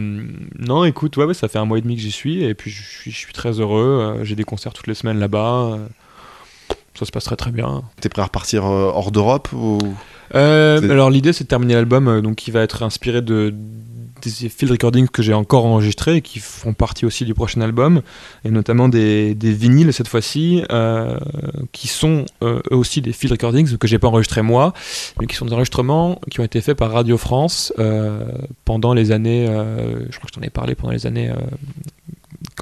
non, 0.59 0.83
écoute, 0.83 1.17
ouais, 1.17 1.25
ouais, 1.25 1.33
ça 1.33 1.47
fait 1.47 1.57
un 1.57 1.65
mois 1.65 1.77
et 1.79 1.81
demi 1.81 1.95
que 1.95 2.01
j'y 2.01 2.11
suis, 2.11 2.43
et 2.43 2.53
puis 2.53 2.69
je 2.69 2.83
suis, 2.83 3.11
je 3.11 3.17
suis 3.17 3.33
très 3.33 3.59
heureux. 3.59 4.17
euh, 4.19 4.23
J'ai 4.23 4.35
des 4.35 4.43
concerts 4.43 4.73
toutes 4.73 4.87
les 4.87 4.93
semaines 4.93 5.19
là-bas. 5.19 5.79
Ça 6.99 7.05
se 7.05 7.11
passe 7.11 7.23
très 7.23 7.35
très 7.35 7.51
bien. 7.51 7.83
T'es 8.01 8.09
prêt 8.09 8.21
à 8.21 8.25
repartir 8.25 8.65
euh, 8.65 8.91
hors 8.93 9.11
d'Europe 9.11 9.49
ou... 9.53 9.79
Euh, 10.35 10.91
alors 10.91 11.09
l'idée 11.09 11.33
c'est 11.33 11.45
de 11.45 11.49
terminer 11.49 11.73
l'album, 11.73 12.07
euh, 12.07 12.21
donc 12.21 12.35
qui 12.35 12.51
va 12.51 12.61
être 12.61 12.83
inspiré 12.83 13.21
de 13.21 13.53
des 14.21 14.49
field 14.49 14.71
recordings 14.71 15.07
que 15.07 15.21
j'ai 15.21 15.33
encore 15.33 15.65
enregistrés 15.65 16.17
et 16.17 16.21
qui 16.21 16.39
font 16.39 16.73
partie 16.73 17.05
aussi 17.05 17.25
du 17.25 17.33
prochain 17.33 17.61
album, 17.61 18.01
et 18.43 18.51
notamment 18.51 18.89
des, 18.89 19.33
des 19.33 19.53
vinyles 19.53 19.93
cette 19.93 20.07
fois-ci, 20.07 20.61
euh, 20.71 21.17
qui 21.71 21.87
sont 21.87 22.25
euh, 22.43 22.59
eux 22.71 22.75
aussi 22.75 23.01
des 23.01 23.13
field 23.13 23.31
recordings 23.31 23.77
que 23.77 23.87
j'ai 23.87 23.99
pas 23.99 24.07
enregistrés 24.07 24.41
moi, 24.41 24.73
mais 25.19 25.27
qui 25.27 25.35
sont 25.35 25.45
des 25.45 25.53
enregistrements 25.53 26.19
qui 26.29 26.39
ont 26.39 26.43
été 26.43 26.61
faits 26.61 26.77
par 26.77 26.91
Radio 26.91 27.17
France 27.17 27.73
euh, 27.79 28.25
pendant 28.65 28.93
les 28.93 29.11
années, 29.11 29.47
je 29.47 30.17
crois 30.17 30.29
que 30.29 30.33
je 30.33 30.39
t'en 30.39 30.41
ai 30.41 30.49
parlé 30.49 30.75
pendant 30.75 30.91
les 30.91 31.07
années 31.07 31.31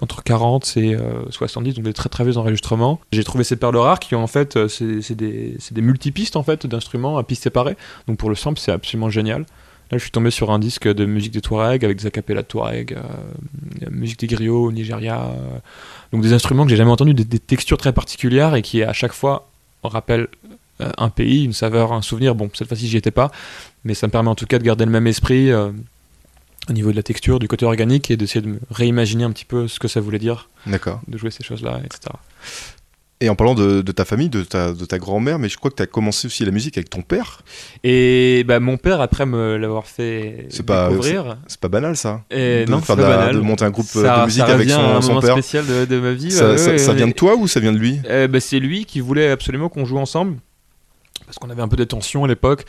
entre 0.01 0.23
40 0.23 0.77
et 0.77 0.95
euh, 0.95 1.29
70, 1.29 1.75
donc 1.75 1.85
des 1.85 1.93
très 1.93 2.09
très 2.09 2.23
vieux 2.23 2.37
enregistrements. 2.37 2.99
J'ai 3.11 3.23
trouvé 3.23 3.43
ces 3.43 3.55
perles 3.55 3.77
rares 3.77 3.99
qui 3.99 4.15
ont 4.15 4.23
en 4.23 4.27
fait, 4.27 4.55
euh, 4.55 4.67
c'est 4.67 5.15
des, 5.15 5.57
des 5.71 5.81
multipistes 5.81 6.35
en 6.35 6.43
fait 6.43 6.65
d'instruments 6.65 7.17
à 7.17 7.23
pistes 7.23 7.43
séparées. 7.43 7.77
Donc 8.07 8.17
pour 8.17 8.29
le 8.29 8.35
sample, 8.35 8.59
c'est 8.59 8.71
absolument 8.71 9.09
génial. 9.09 9.45
Là, 9.91 9.97
je 9.97 10.03
suis 10.03 10.11
tombé 10.11 10.31
sur 10.31 10.51
un 10.51 10.59
disque 10.59 10.87
de 10.87 11.05
musique 11.05 11.31
des 11.31 11.39
Touaregs 11.39 11.85
avec 11.85 11.97
des 11.97 12.07
acapellas 12.07 12.41
de 12.41 12.47
Touareg, 12.47 12.93
euh, 12.93 13.89
musique 13.89 14.19
des 14.19 14.27
griots 14.27 14.65
au 14.65 14.71
Nigeria. 14.71 15.27
euh, 15.27 15.59
donc 16.11 16.21
des 16.21 16.33
instruments 16.33 16.65
que 16.65 16.69
j'ai 16.69 16.75
jamais 16.75 16.91
entendus, 16.91 17.13
des, 17.13 17.39
textures 17.39 17.77
très 17.77 17.93
particulières 17.93 18.55
et 18.55 18.61
qui 18.61 18.83
à 18.83 18.91
chaque 18.91 19.13
fois 19.13 19.49
rappellent 19.83 20.27
euh, 20.81 20.91
un 20.97 21.09
pays, 21.09 21.45
une 21.45 21.53
saveur, 21.53 21.93
un 21.93 22.01
souvenir. 22.01 22.35
Bon, 22.35 22.49
cette 22.53 22.67
fois-ci, 22.67 22.87
j'y 22.87 22.97
étais 22.97 23.11
pas, 23.11 23.31
mais 23.83 23.93
ça 23.93 24.07
me 24.07 24.11
permet 24.11 24.29
en 24.29 24.35
tout 24.35 24.45
cas 24.45 24.59
de 24.59 24.63
garder 24.63 24.85
le 24.85 24.91
même 24.91 25.07
esprit 25.07 25.51
euh, 25.51 25.71
au 26.69 26.73
niveau 26.73 26.91
de 26.91 26.95
la 26.95 27.03
texture, 27.03 27.39
du 27.39 27.47
côté 27.47 27.65
organique 27.65 28.11
et 28.11 28.17
d'essayer 28.17 28.41
de 28.45 28.59
réimaginer 28.69 29.23
un 29.23 29.31
petit 29.31 29.45
peu 29.45 29.67
ce 29.67 29.79
que 29.79 29.87
ça 29.87 30.01
voulait 30.01 30.19
dire 30.19 30.49
de 31.07 31.17
jouer 31.17 31.31
ces 31.31 31.43
choses-là, 31.43 31.79
etc. 31.85 32.13
Et 33.19 33.29
en 33.29 33.35
parlant 33.35 33.55
de, 33.55 33.81
de 33.81 33.91
ta 33.91 34.05
famille, 34.05 34.29
de 34.29 34.43
ta, 34.43 34.73
de 34.73 34.85
ta 34.85 34.99
grand-mère, 34.99 35.39
mais 35.39 35.49
je 35.49 35.57
crois 35.57 35.71
que 35.71 35.75
tu 35.77 35.81
as 35.81 35.87
commencé 35.87 36.27
aussi 36.27 36.45
la 36.45 36.51
musique 36.51 36.77
avec 36.77 36.87
ton 36.87 37.01
père. 37.01 37.41
Et 37.83 38.43
bah, 38.47 38.59
mon 38.59 38.77
père, 38.77 39.01
après 39.01 39.25
me 39.25 39.57
l'avoir 39.57 39.87
fait 39.87 40.47
découvrir, 40.51 41.37
C'est 41.47 41.59
pas 41.59 41.67
banal 41.67 41.97
ça 41.97 42.21
et 42.29 42.65
de 42.65 42.69
non, 42.71 42.77
faire 42.81 42.95
c'est 42.95 43.01
de, 43.01 43.07
pas 43.07 43.09
la- 43.09 43.17
banal. 43.17 43.35
de 43.37 43.39
monter 43.41 43.65
un 43.65 43.71
groupe 43.71 43.87
euh, 43.95 44.03
Ça- 44.03 44.19
de 44.19 44.25
musique 44.25 44.45
ça 44.45 44.53
avec 44.53 44.69
à 44.69 44.79
un 44.79 44.95
son, 45.01 45.01
son 45.01 45.07
moment 45.15 45.21
père. 45.21 45.33
spécial 45.33 45.65
de, 45.65 45.85
de 45.85 45.99
ma 45.99 46.11
vie. 46.13 46.29
Ça, 46.29 46.51
ouais, 46.51 46.57
ça- 46.59 46.69
ouais, 46.69 46.77
ça 46.77 46.91
ouais. 46.91 46.97
vient 46.97 47.07
de 47.07 47.13
toi 47.13 47.35
ou 47.35 47.47
ça 47.47 47.59
vient 47.59 47.71
de 47.73 47.79
lui? 47.79 47.99
Euh, 48.07 48.27
bah, 48.27 48.39
c'est 48.39 48.59
lui 48.59 48.85
qui 48.85 48.99
voulait 48.99 49.31
absolument 49.31 49.69
qu'on 49.69 49.85
joue 49.85 49.97
ensemble. 49.97 50.37
Parce 51.25 51.39
qu'on 51.39 51.49
avait 51.49 51.63
un 51.63 51.67
peu 51.67 51.75
des 51.75 51.87
tensions 51.87 52.23
à 52.23 52.27
l'époque 52.27 52.65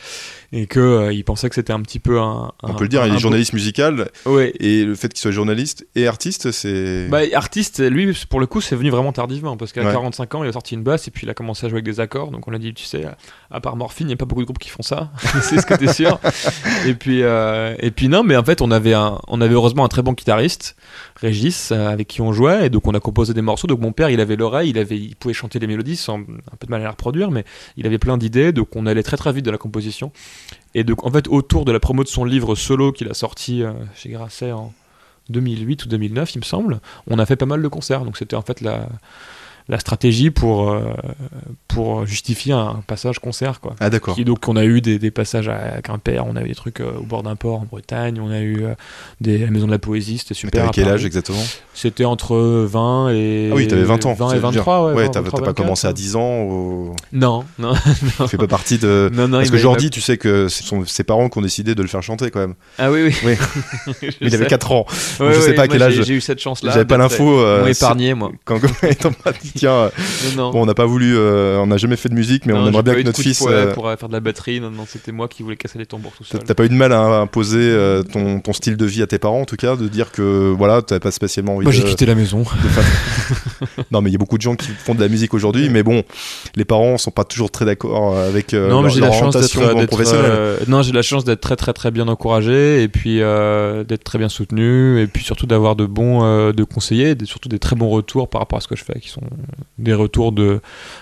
et 0.51 0.65
que 0.67 0.79
euh, 0.79 1.13
il 1.13 1.23
pensait 1.23 1.47
que 1.49 1.55
c'était 1.55 1.73
un 1.73 1.81
petit 1.81 1.99
peu 1.99 2.19
un. 2.19 2.51
On 2.63 2.73
peut 2.73 2.83
le 2.85 2.89
dire, 2.89 3.05
il 3.05 3.11
un- 3.11 3.15
est 3.15 3.19
journaliste 3.19 3.53
musical 3.53 4.09
Ouais. 4.25 4.51
et 4.59 4.83
le 4.83 4.95
fait 4.95 5.09
qu'il 5.09 5.19
soit 5.19 5.31
journaliste 5.31 5.85
et 5.95 6.07
artiste, 6.07 6.51
c'est. 6.51 7.07
Bah, 7.09 7.19
artiste, 7.33 7.79
lui, 7.81 8.17
pour 8.29 8.39
le 8.39 8.47
coup, 8.47 8.61
c'est 8.61 8.75
venu 8.75 8.89
vraiment 8.89 9.11
tardivement 9.11 9.57
parce 9.57 9.71
qu'à 9.73 9.83
Ouais. 9.83 9.91
45 9.91 10.35
ans, 10.35 10.43
il 10.43 10.49
a 10.49 10.53
sorti 10.53 10.73
une 10.75 10.83
basse 10.83 11.07
et 11.07 11.11
puis 11.11 11.27
il 11.27 11.29
a 11.29 11.33
commencé 11.33 11.65
à 11.65 11.69
jouer 11.69 11.77
avec 11.77 11.85
des 11.85 11.99
accords. 11.99 12.31
Donc 12.31 12.47
on 12.47 12.53
a 12.53 12.57
dit, 12.57 12.73
tu 12.73 12.83
sais, 12.85 13.05
à 13.51 13.59
part 13.61 13.75
Morphine, 13.75 14.07
il 14.07 14.09
n'y 14.09 14.13
a 14.13 14.17
pas 14.17 14.25
beaucoup 14.25 14.41
de 14.41 14.45
groupes 14.45 14.59
qui 14.59 14.69
font 14.69 14.81
ça. 14.83 15.11
c'est 15.41 15.59
ce 15.61 15.65
que 15.65 15.75
t'es 15.75 15.93
sûr. 15.93 16.19
et 16.87 16.93
puis, 16.95 17.21
euh, 17.23 17.75
et 17.79 17.91
puis 17.91 18.07
non, 18.09 18.23
mais 18.23 18.35
en 18.35 18.43
fait, 18.43 18.61
on 18.61 18.71
avait 18.71 18.93
un, 18.93 19.19
on 19.27 19.41
avait 19.41 19.53
heureusement 19.53 19.85
un 19.85 19.89
très 19.89 20.01
bon 20.01 20.13
guitariste, 20.13 20.75
Régis, 21.17 21.71
euh, 21.71 21.89
avec 21.89 22.07
qui 22.07 22.21
on 22.21 22.31
jouait 22.33 22.65
et 22.65 22.69
donc 22.69 22.87
on 22.87 22.93
a 22.93 22.99
composé 22.99 23.33
des 23.33 23.41
morceaux. 23.41 23.67
Donc 23.67 23.81
mon 23.81 23.91
père, 23.91 24.09
il 24.09 24.19
avait 24.19 24.35
l'oreille, 24.35 24.69
il 24.71 24.77
avait, 24.79 24.97
il 24.97 25.15
pouvait 25.15 25.33
chanter 25.33 25.59
les 25.59 25.67
mélodies 25.67 25.95
sans 25.97 26.19
un 26.19 26.55
peu 26.59 26.65
de 26.65 26.71
mal 26.71 26.81
à 26.81 26.85
les 26.85 26.89
reproduire, 26.89 27.29
mais 27.31 27.43
il 27.77 27.85
avait 27.85 27.97
plein 27.99 28.17
d'idées. 28.17 28.51
Donc 28.51 28.75
on 28.75 28.85
allait 28.85 29.03
très 29.03 29.17
très 29.17 29.31
vite 29.33 29.45
dans 29.45 29.51
la 29.51 29.57
composition. 29.57 30.11
Et 30.75 30.83
donc 30.83 31.05
en 31.05 31.11
fait, 31.11 31.27
autour 31.27 31.65
de 31.65 31.71
la 31.71 31.79
promo 31.79 32.03
de 32.03 32.09
son 32.09 32.25
livre 32.25 32.55
solo 32.55 32.91
qu'il 32.91 33.09
a 33.09 33.13
sorti 33.13 33.63
euh, 33.63 33.73
chez 33.95 34.09
Grasset 34.09 34.51
en 34.51 34.73
2008 35.29 35.85
ou 35.85 35.87
2009, 35.87 36.35
il 36.35 36.39
me 36.39 36.43
semble, 36.43 36.79
on 37.07 37.19
a 37.19 37.25
fait 37.25 37.35
pas 37.35 37.45
mal 37.45 37.61
de 37.61 37.67
concerts. 37.67 38.05
Donc 38.05 38.17
c'était 38.17 38.35
en 38.35 38.41
fait 38.41 38.61
la, 38.61 38.87
la 39.69 39.79
stratégie 39.79 40.31
pour, 40.31 40.71
euh, 40.71 40.81
pour 41.67 42.05
justifier 42.07 42.53
un 42.53 42.81
passage 42.87 43.19
concert. 43.19 43.61
Quoi. 43.61 43.75
Ah 43.79 43.91
d'accord. 43.91 44.17
Donc 44.19 44.47
on 44.47 44.55
a 44.55 44.65
eu 44.65 44.81
des, 44.81 44.97
des 44.97 45.11
passages 45.11 45.47
à 45.47 45.81
Quimper, 45.83 46.25
on 46.27 46.35
a 46.35 46.41
eu 46.43 46.47
des 46.47 46.55
trucs 46.55 46.81
euh, 46.81 46.91
au 46.99 47.03
bord 47.03 47.21
d'un 47.21 47.35
port 47.35 47.61
en 47.61 47.65
Bretagne, 47.65 48.19
on 48.19 48.31
a 48.31 48.39
eu 48.39 48.65
euh, 48.65 48.73
des, 49.21 49.37
la 49.37 49.51
Maison 49.51 49.67
de 49.67 49.71
la 49.71 49.77
Poésie, 49.77 50.17
c'était 50.17 50.31
Mais 50.31 50.35
super. 50.35 50.51
t'avais 50.51 50.69
à 50.69 50.71
quel 50.71 50.87
âge 50.89 51.05
exactement? 51.05 51.43
C'était 51.75 52.03
entre 52.05 52.35
20 52.35 53.11
et. 53.11 53.49
Ah 53.51 53.55
oui, 53.55 53.67
t'avais 53.67 53.83
20 53.83 54.05
ans. 54.07 54.13
20 54.13 54.29
ça 54.29 54.35
et 54.35 54.39
veut 54.39 54.51
dire. 54.51 54.63
23, 54.63 54.87
ouais. 54.87 54.93
Ouais, 54.95 55.03
20, 55.05 55.09
t'as 55.11 55.21
23, 55.21 55.39
t'as 55.39 55.45
pas 55.45 55.51
24, 55.51 55.55
commencé 55.55 55.85
à 55.87 55.91
ouais. 55.91 55.93
10 55.93 56.15
ans 56.15 56.41
au... 56.41 56.95
Non, 57.13 57.45
non. 57.59 57.73
Tu 57.75 58.27
fais 58.27 58.37
pas 58.37 58.47
partie 58.47 58.79
de. 58.79 59.11
non, 59.13 59.27
non, 59.27 59.37
Parce 59.37 59.51
que 59.51 59.57
Jordi, 59.57 59.91
tu 59.91 60.01
sais 60.01 60.17
que 60.17 60.47
ce 60.47 60.63
sont 60.63 60.83
ses 60.85 61.03
parents 61.03 61.29
qui 61.29 61.37
ont 61.37 61.41
décidé 61.41 61.75
de 61.75 61.81
le 61.83 61.87
faire 61.87 62.01
chanter 62.01 62.31
quand 62.31 62.39
même. 62.39 62.55
Ah 62.79 62.91
oui, 62.91 63.13
oui. 63.23 63.35
Il 64.21 64.33
avait 64.33 64.45
sais. 64.45 64.49
4 64.49 64.71
ans. 64.71 64.85
Ouais, 65.19 65.33
je 65.33 65.39
sais 65.41 65.53
pas 65.53 65.63
à 65.63 65.67
quel 65.67 65.83
âge. 65.83 66.01
j'ai- 66.01 66.15
eu 66.15 66.21
cette 66.21 66.39
chance-là. 66.39 66.71
J'avais 66.71 66.85
pas 66.85 66.97
l'info. 66.97 67.39
épargné, 67.67 68.15
moi. 68.15 68.31
Quand 68.45 68.59
tiens, 69.59 69.71
euh, 69.73 69.89
Non, 70.35 70.43
non. 70.45 70.51
bon, 70.51 70.61
on 70.63 70.65
n'a 70.65 70.73
pas 70.73 70.85
voulu, 70.85 71.15
euh, 71.17 71.57
on 71.59 71.67
n'a 71.67 71.77
jamais 71.77 71.95
fait 71.95 72.09
de 72.09 72.13
musique, 72.15 72.45
mais 72.45 72.53
Non, 72.53 72.61
on 72.63 72.67
aimerait 72.67 72.83
bien 72.83 72.95
que 72.95 73.01
notre 73.03 73.21
fils. 73.21 73.43
euh, 73.47 73.73
pour 73.73 73.85
faire 73.97 74.07
de 74.07 74.13
la 74.13 74.19
batterie, 74.19 74.59
non, 74.59 74.71
non, 74.71 74.85
c'était 74.87 75.11
moi 75.11 75.27
qui 75.27 75.43
voulais 75.43 75.55
casser 75.57 75.77
les 75.79 75.85
tambours 75.85 76.11
tout 76.17 76.23
T'as 76.23 76.37
seul. 76.39 76.43
t'as 76.47 76.53
pas 76.53 76.65
eu 76.65 76.69
de 76.69 76.73
mal 76.73 76.91
à 76.93 76.99
imposer 77.21 77.59
euh, 77.61 78.03
ton, 78.03 78.39
ton 78.39 78.53
style 78.53 78.77
de 78.77 78.85
vie 78.85 79.01
à 79.01 79.07
tes 79.07 79.19
parents, 79.19 79.41
en 79.41 79.45
tout 79.45 79.55
cas, 79.57 79.75
de 79.75 79.87
dire 79.87 80.11
que 80.11 80.53
voilà, 80.57 80.81
t'avais 80.81 80.99
pas 80.99 81.11
spécialement 81.11 81.55
envie 81.55 81.65
Moi, 81.65 81.71
de. 81.73 81.77
j'ai 81.77 81.83
quitté 81.83 82.05
la 82.05 82.15
maison. 82.15 82.43
non, 83.91 84.01
mais 84.01 84.09
il 84.09 84.13
y 84.13 84.15
a 84.15 84.19
beaucoup 84.19 84.37
de 84.37 84.41
gens 84.41 84.55
qui 84.55 84.69
font 84.71 84.95
de 84.95 85.01
la 85.01 85.07
musique 85.07 85.33
aujourd'hui, 85.33 85.69
mais 85.69 85.83
bon, 85.83 86.03
les 86.55 86.65
parents 86.65 86.97
sont 86.97 87.11
pas 87.11 87.23
toujours 87.23 87.51
très 87.51 87.65
d'accord 87.65 88.17
avec 88.17 88.53
euh, 88.53 88.69
non, 88.69 88.77
mais 88.81 88.87
leur, 88.87 88.91
j'ai 88.91 88.99
leur 89.01 89.09
la 89.11 89.15
chance 89.17 89.35
d'être 89.35 89.85
professionnelle. 89.87 90.31
euh, 90.31 90.57
non, 90.67 90.81
j'ai 90.81 90.91
la 90.93 91.01
chance 91.01 91.23
d'être 91.25 91.41
très 91.41 91.55
très 91.55 91.73
très 91.73 91.91
bien 91.91 92.07
encouragé 92.07 92.83
et 92.83 92.87
puis 92.87 93.21
euh, 93.21 93.83
d'être 93.83 94.03
très 94.03 94.17
bien 94.19 94.29
soutenu 94.29 95.01
et 95.01 95.07
puis 95.07 95.23
surtout 95.23 95.45
d'avoir 95.45 95.75
de 95.75 95.85
bons 95.85 96.23
euh, 96.23 96.51
de 96.53 96.63
conseillers, 96.63 97.11
et 97.11 97.25
surtout 97.25 97.49
des 97.49 97.59
très 97.59 97.75
bons 97.75 97.89
retours 97.89 98.29
par 98.29 98.41
rapport 98.41 98.57
à 98.57 98.61
ce 98.61 98.67
que 98.67 98.75
je 98.75 98.83
fais, 98.83 98.99
qui 98.99 99.09
sont 99.09 99.21
des 99.77 99.93
retours 99.93 100.31
de 100.31 100.61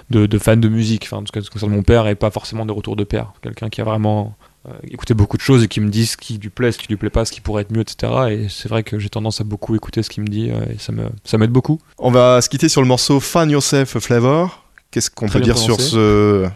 de, 0.10 0.26
de 0.26 0.38
fans 0.38 0.58
de 0.58 0.68
musique. 0.68 1.04
Enfin, 1.06 1.18
en 1.18 1.24
tout 1.24 1.32
cas, 1.32 1.42
ce 1.42 1.46
qui 1.46 1.54
concerne 1.54 1.72
mon 1.72 1.84
père 1.84 2.08
et 2.08 2.16
pas 2.16 2.32
forcément 2.32 2.66
des 2.66 2.74
retours 2.74 2.96
de 2.96 3.04
père. 3.04 3.34
Quelqu'un 3.42 3.70
qui 3.70 3.82
a 3.82 3.84
vraiment 3.84 4.36
euh, 4.68 4.72
écouté 4.90 5.14
beaucoup 5.14 5.38
de 5.38 5.42
choses 5.42 5.64
et 5.64 5.68
qui 5.68 5.80
me 5.80 5.90
dit 5.90 6.06
ce 6.06 6.18
qui 6.18 6.38
lui 6.38 6.50
plaît, 6.50 6.72
ce 6.72 6.78
qui 6.78 6.88
lui 6.88 6.98
plaît 6.98 7.10
pas, 7.10 7.24
ce 7.26 7.32
qui 7.32 7.42
pourrait 7.42 7.62
être 7.62 7.72
mieux, 7.72 7.82
etc. 7.82 8.14
Et 8.32 8.50
c'est 8.50 8.68
vrai 8.68 8.84
que 8.84 9.00
j'ai 9.00 9.10
tendance 9.10 9.40
à 9.40 9.44
beaucoup 9.44 9.76
écouter 9.76 10.04
ce 10.04 10.10
qu'il 10.10 10.24
me 10.24 10.28
dit 10.28 10.50
euh, 10.50 10.74
et 10.74 10.78
ça 10.78 10.92
me 10.92 11.04
ça 11.24 11.38
m'aide 11.38 11.52
beaucoup. 11.52 11.80
On 11.98 12.12
va 12.12 12.42
se 12.42 12.50
quitter 12.50 12.68
sur 12.68 12.82
le 12.82 12.88
morceau 12.88 13.20
Find 13.20 13.50
Yourself 13.50 13.98
Flavor. 14.00 14.64
Qu'est-ce 14.92 15.10
qu'on 15.10 15.28
Très 15.28 15.40
peut 15.40 15.46
dire 15.46 15.58
sur 15.58 15.80
ce. 15.80 16.48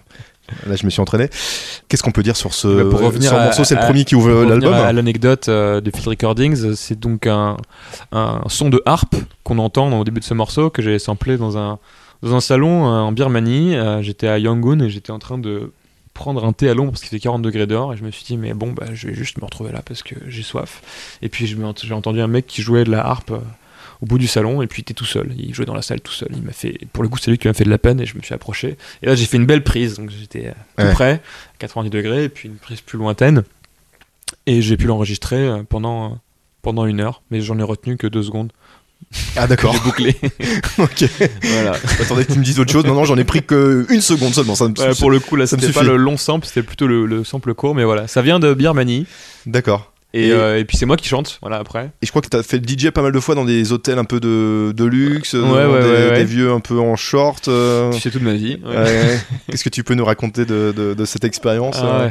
Là, 0.67 0.75
je 0.75 0.85
me 0.85 0.89
suis 0.89 1.01
entraîné. 1.01 1.29
Qu'est-ce 1.87 2.03
qu'on 2.03 2.11
peut 2.11 2.23
dire 2.23 2.35
sur 2.35 2.53
ce, 2.53 2.83
Bah, 2.83 2.89
pour 2.89 2.99
revenir 3.01 3.29
sur 3.29 3.37
à- 3.39 3.45
morceau? 3.45 3.63
C'est 3.63 3.75
le 3.75 3.81
premier 3.81 4.03
qui 4.05 4.15
ouvre 4.15 4.43
l'album. 4.43 4.73
À 4.73 4.91
l'anecdote 4.91 5.47
euh, 5.47 5.79
de 5.81 5.89
Field 5.91 6.07
Recordings, 6.09 6.75
c'est 6.75 6.99
donc 6.99 7.25
un, 7.27 7.55
un 8.11 8.41
son 8.47 8.69
de 8.69 8.81
harpe 8.85 9.15
qu'on 9.43 9.59
entend 9.59 9.91
au 9.97 10.03
début 10.03 10.19
de 10.19 10.25
ce 10.25 10.33
morceau 10.33 10.69
que 10.69 10.81
j'ai 10.81 10.99
samplé 10.99 11.37
dans 11.37 11.57
un, 11.57 11.79
dans 12.21 12.35
un 12.35 12.41
salon 12.41 12.85
euh, 12.87 12.99
en 12.99 13.11
Birmanie. 13.13 13.75
Euh, 13.75 14.01
j'étais 14.01 14.27
à 14.27 14.39
Yangon 14.39 14.79
et 14.81 14.89
j'étais 14.89 15.11
en 15.11 15.19
train 15.19 15.37
de 15.37 15.71
prendre 16.13 16.43
un 16.43 16.51
thé 16.51 16.67
à 16.69 16.73
l'ombre 16.73 16.91
parce 16.91 17.01
qu'il 17.01 17.09
fait 17.09 17.19
40 17.21 17.41
degrés 17.41 17.65
dehors 17.67 17.93
et 17.93 17.97
je 17.97 18.03
me 18.03 18.11
suis 18.11 18.25
dit 18.25 18.35
mais 18.35 18.53
bon 18.53 18.73
bah 18.73 18.87
je 18.93 19.07
vais 19.07 19.13
juste 19.13 19.37
me 19.39 19.45
retrouver 19.45 19.71
là 19.71 19.81
parce 19.83 20.03
que 20.03 20.15
j'ai 20.27 20.43
soif 20.43 20.81
et 21.21 21.29
puis 21.29 21.47
j'ai 21.47 21.93
entendu 21.93 22.19
un 22.19 22.27
mec 22.27 22.45
qui 22.47 22.61
jouait 22.61 22.83
de 22.83 22.91
la 22.91 23.07
harpe 23.07 23.31
au 24.01 24.05
bout 24.05 24.17
du 24.17 24.27
salon 24.27 24.61
et 24.61 24.67
puis 24.67 24.81
il 24.81 24.83
était 24.83 24.93
tout 24.93 25.05
seul 25.05 25.29
il 25.37 25.53
jouait 25.53 25.65
dans 25.65 25.75
la 25.75 25.81
salle 25.81 26.01
tout 26.01 26.11
seul 26.11 26.29
il 26.35 26.41
m'a 26.41 26.51
fait 26.53 26.77
pour 26.91 27.03
le 27.03 27.09
coup 27.09 27.17
c'est 27.19 27.29
lui 27.31 27.37
qui 27.37 27.47
m'a 27.47 27.53
fait 27.53 27.63
de 27.63 27.69
la 27.69 27.77
peine 27.77 27.99
et 28.01 28.05
je 28.05 28.17
me 28.17 28.21
suis 28.21 28.33
approché 28.33 28.77
et 29.03 29.05
là 29.05 29.13
j'ai 29.15 29.25
fait 29.25 29.37
une 29.37 29.45
belle 29.45 29.63
prise 29.63 29.95
donc 29.97 30.09
j'étais 30.09 30.47
euh, 30.47 30.51
tout 30.77 30.85
Ouais. 30.85 30.93
près 30.93 31.21
90 31.59 31.89
degrés 31.91 32.23
et 32.25 32.29
puis 32.29 32.49
une 32.49 32.55
prise 32.55 32.81
plus 32.81 32.97
lointaine 32.97 33.43
Et 34.47 34.61
j'ai 34.61 34.75
pu 34.77 34.87
l'enregistrer 34.87 35.37
euh, 35.37 35.63
pendant, 35.67 36.05
euh, 36.05 36.15
pendant 36.61 36.85
une 36.85 36.99
heure, 37.01 37.21
mais 37.31 37.41
j'en 37.41 37.59
ai 37.59 37.63
retenu 37.63 37.97
que 37.97 38.07
deux 38.07 38.23
secondes. 38.23 38.51
Ah 39.35 39.45
d'accord. 39.45 39.73
J'ai 39.77 39.79
bouclé. 39.81 40.15
ok. 40.77 41.05
voilà. 41.43 41.73
Attendez 41.99 42.23
que 42.25 42.33
tu 42.33 42.39
me 42.39 42.43
dises 42.43 42.59
autre 42.59 42.71
chose. 42.71 42.85
Non, 42.85 42.93
non, 42.93 43.03
j'en 43.03 43.17
ai 43.17 43.23
pris 43.23 43.43
que 43.43 43.85
une 43.89 43.99
seconde 44.01 44.33
seulement. 44.33 44.55
Ça 44.55 44.67
me 44.69 44.73
Ouais, 44.79 44.95
pour 44.95 45.11
le 45.11 45.19
coup, 45.19 45.35
là, 45.35 45.47
ça 45.47 45.57
me 45.57 45.71
pas 45.73 45.83
le 45.83 45.97
long 45.97 46.17
sample, 46.17 46.45
c'était 46.47 46.63
plutôt 46.63 46.87
le, 46.87 47.05
le 47.05 47.23
sample 47.23 47.53
court, 47.53 47.75
mais 47.75 47.83
voilà. 47.83 48.07
Ça 48.07 48.21
vient 48.21 48.39
de 48.39 48.53
Birmanie. 48.53 49.05
D'accord. 49.45 49.90
Et, 50.13 50.27
Et- 50.27 50.31
euh, 50.33 50.59
et 50.59 50.65
puis 50.65 50.75
c'est 50.75 50.85
moi 50.85 50.97
qui 50.97 51.07
chante, 51.07 51.37
voilà, 51.41 51.57
après. 51.57 51.91
Et 52.01 52.05
je 52.05 52.09
crois 52.09 52.21
que 52.21 52.27
t'as 52.27 52.43
fait 52.43 52.57
le 52.57 52.67
DJ 52.67 52.89
pas 52.91 53.01
mal 53.01 53.13
de 53.13 53.19
fois 53.21 53.33
dans 53.33 53.45
des 53.45 53.71
hôtels 53.71 53.97
un 53.97 54.03
peu 54.03 54.19
de, 54.19 54.73
de 54.75 54.83
luxe, 54.85 55.33
Ouais, 55.33 55.39
ouais, 55.41 55.65
des, 55.81 55.87
ouais, 55.89 56.09
ouais. 56.09 56.17
des 56.17 56.25
vieux 56.25 56.51
un 56.51 56.59
peu 56.59 56.79
en 56.79 56.95
short. 56.97 57.47
euh, 57.47 57.91
Tu 57.93 58.01
sais 58.01 58.11
toute 58.11 58.21
ma 58.21 58.33
vie. 58.33 58.59
Qu'est-ce 59.49 59.63
que 59.63 59.69
tu 59.69 59.83
peux 59.85 59.93
nous 59.93 60.03
raconter 60.05 60.45
de, 60.45 60.73
de- 60.75 60.93
de 60.93 61.05
cette 61.05 61.23
expérience 61.23 61.77
Ah 61.81 62.01
euh. 62.01 62.09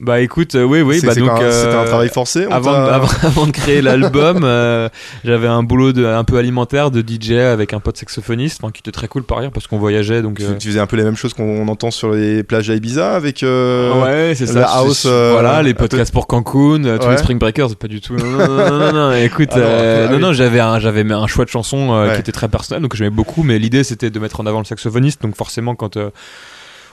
Bah 0.00 0.20
écoute, 0.20 0.54
euh, 0.56 0.64
oui, 0.64 0.80
oui, 0.80 0.98
C'est- 1.00 1.06
bah 1.06 1.14
donc. 1.14 1.28
quoi, 1.28 1.44
un- 1.46 1.50
C'était 1.52 1.74
un 1.74 1.80
euh, 1.82 1.86
travail 1.86 2.08
forcé 2.08 2.46
Avant, 2.50 2.72
avant, 2.72 3.06
avant 3.22 3.46
de 3.46 3.52
créer 3.52 3.82
l'album, 3.82 4.40
euh, 4.42 4.88
j'avais 5.22 5.46
un 5.46 5.62
boulot 5.62 5.92
de, 5.92 6.04
un 6.04 6.24
peu 6.24 6.38
alimentaire 6.38 6.90
de 6.90 7.02
DJ 7.06 7.32
avec 7.32 7.72
un 7.72 7.78
pote 7.78 7.98
saxophoniste, 7.98 8.62
qui 8.72 8.80
était 8.80 8.90
très 8.90 9.06
cool 9.06 9.22
par 9.22 9.38
ailleurs 9.38 9.52
parce 9.52 9.66
qu'on 9.68 9.78
voyageait 9.78 10.22
donc. 10.22 10.38
tu, 10.38 10.44
euh, 10.44 10.54
tu 10.58 10.68
faisais 10.68 10.80
un 10.80 10.86
peu 10.86 10.96
les 10.96 11.04
mêmes 11.04 11.14
choses 11.14 11.34
qu'on 11.34 11.68
entend 11.68 11.90
sur 11.90 12.10
les 12.10 12.42
plages 12.42 12.68
à 12.70 12.74
Ibiza 12.74 13.14
avec. 13.14 13.42
euh, 13.42 14.02
ouais, 14.02 14.34
c'est 14.34 14.46
ça. 14.46 14.60
la 14.60 14.66
je- 14.66 14.72
house, 14.72 15.04
euh, 15.06 15.30
voilà, 15.32 15.62
les 15.62 15.74
podcasts 15.74 16.12
pour 16.12 16.26
Cancun, 16.26 16.84
euh, 16.84 16.98
tous 16.98 17.10
les 17.10 17.18
Spring 17.18 17.38
Breakers, 17.38 17.76
pas 17.76 17.86
du 17.88 18.00
tout. 18.00 18.16
Non, 18.16 18.26
non, 18.26 18.46
non, 18.48 18.78
non, 18.78 18.92
non, 18.92 19.12
écoute, 19.22 19.50
Ah 19.52 19.58
non, 19.58 19.64
euh, 19.66 20.08
non, 20.08 20.14
oui. 20.16 20.20
non, 20.22 20.32
j'avais 20.32 20.60
un, 20.60 20.80
j'avais 20.80 21.08
un 21.12 21.26
choix 21.28 21.44
de 21.44 21.50
chanson 21.50 21.92
euh, 21.92 22.08
Ouais. 22.08 22.14
qui 22.14 22.20
était 22.20 22.32
très 22.32 22.48
personnel, 22.48 22.82
donc 22.82 22.96
j'aimais 22.96 23.10
beaucoup, 23.10 23.42
mais 23.44 23.58
l'idée 23.58 23.84
c'était 23.84 24.10
de 24.10 24.18
mettre 24.18 24.40
en 24.40 24.46
avant 24.46 24.58
le 24.58 24.64
saxophoniste, 24.64 25.22
donc 25.22 25.36
forcément 25.36 25.74
quand 25.76 25.96
euh, 25.96 26.10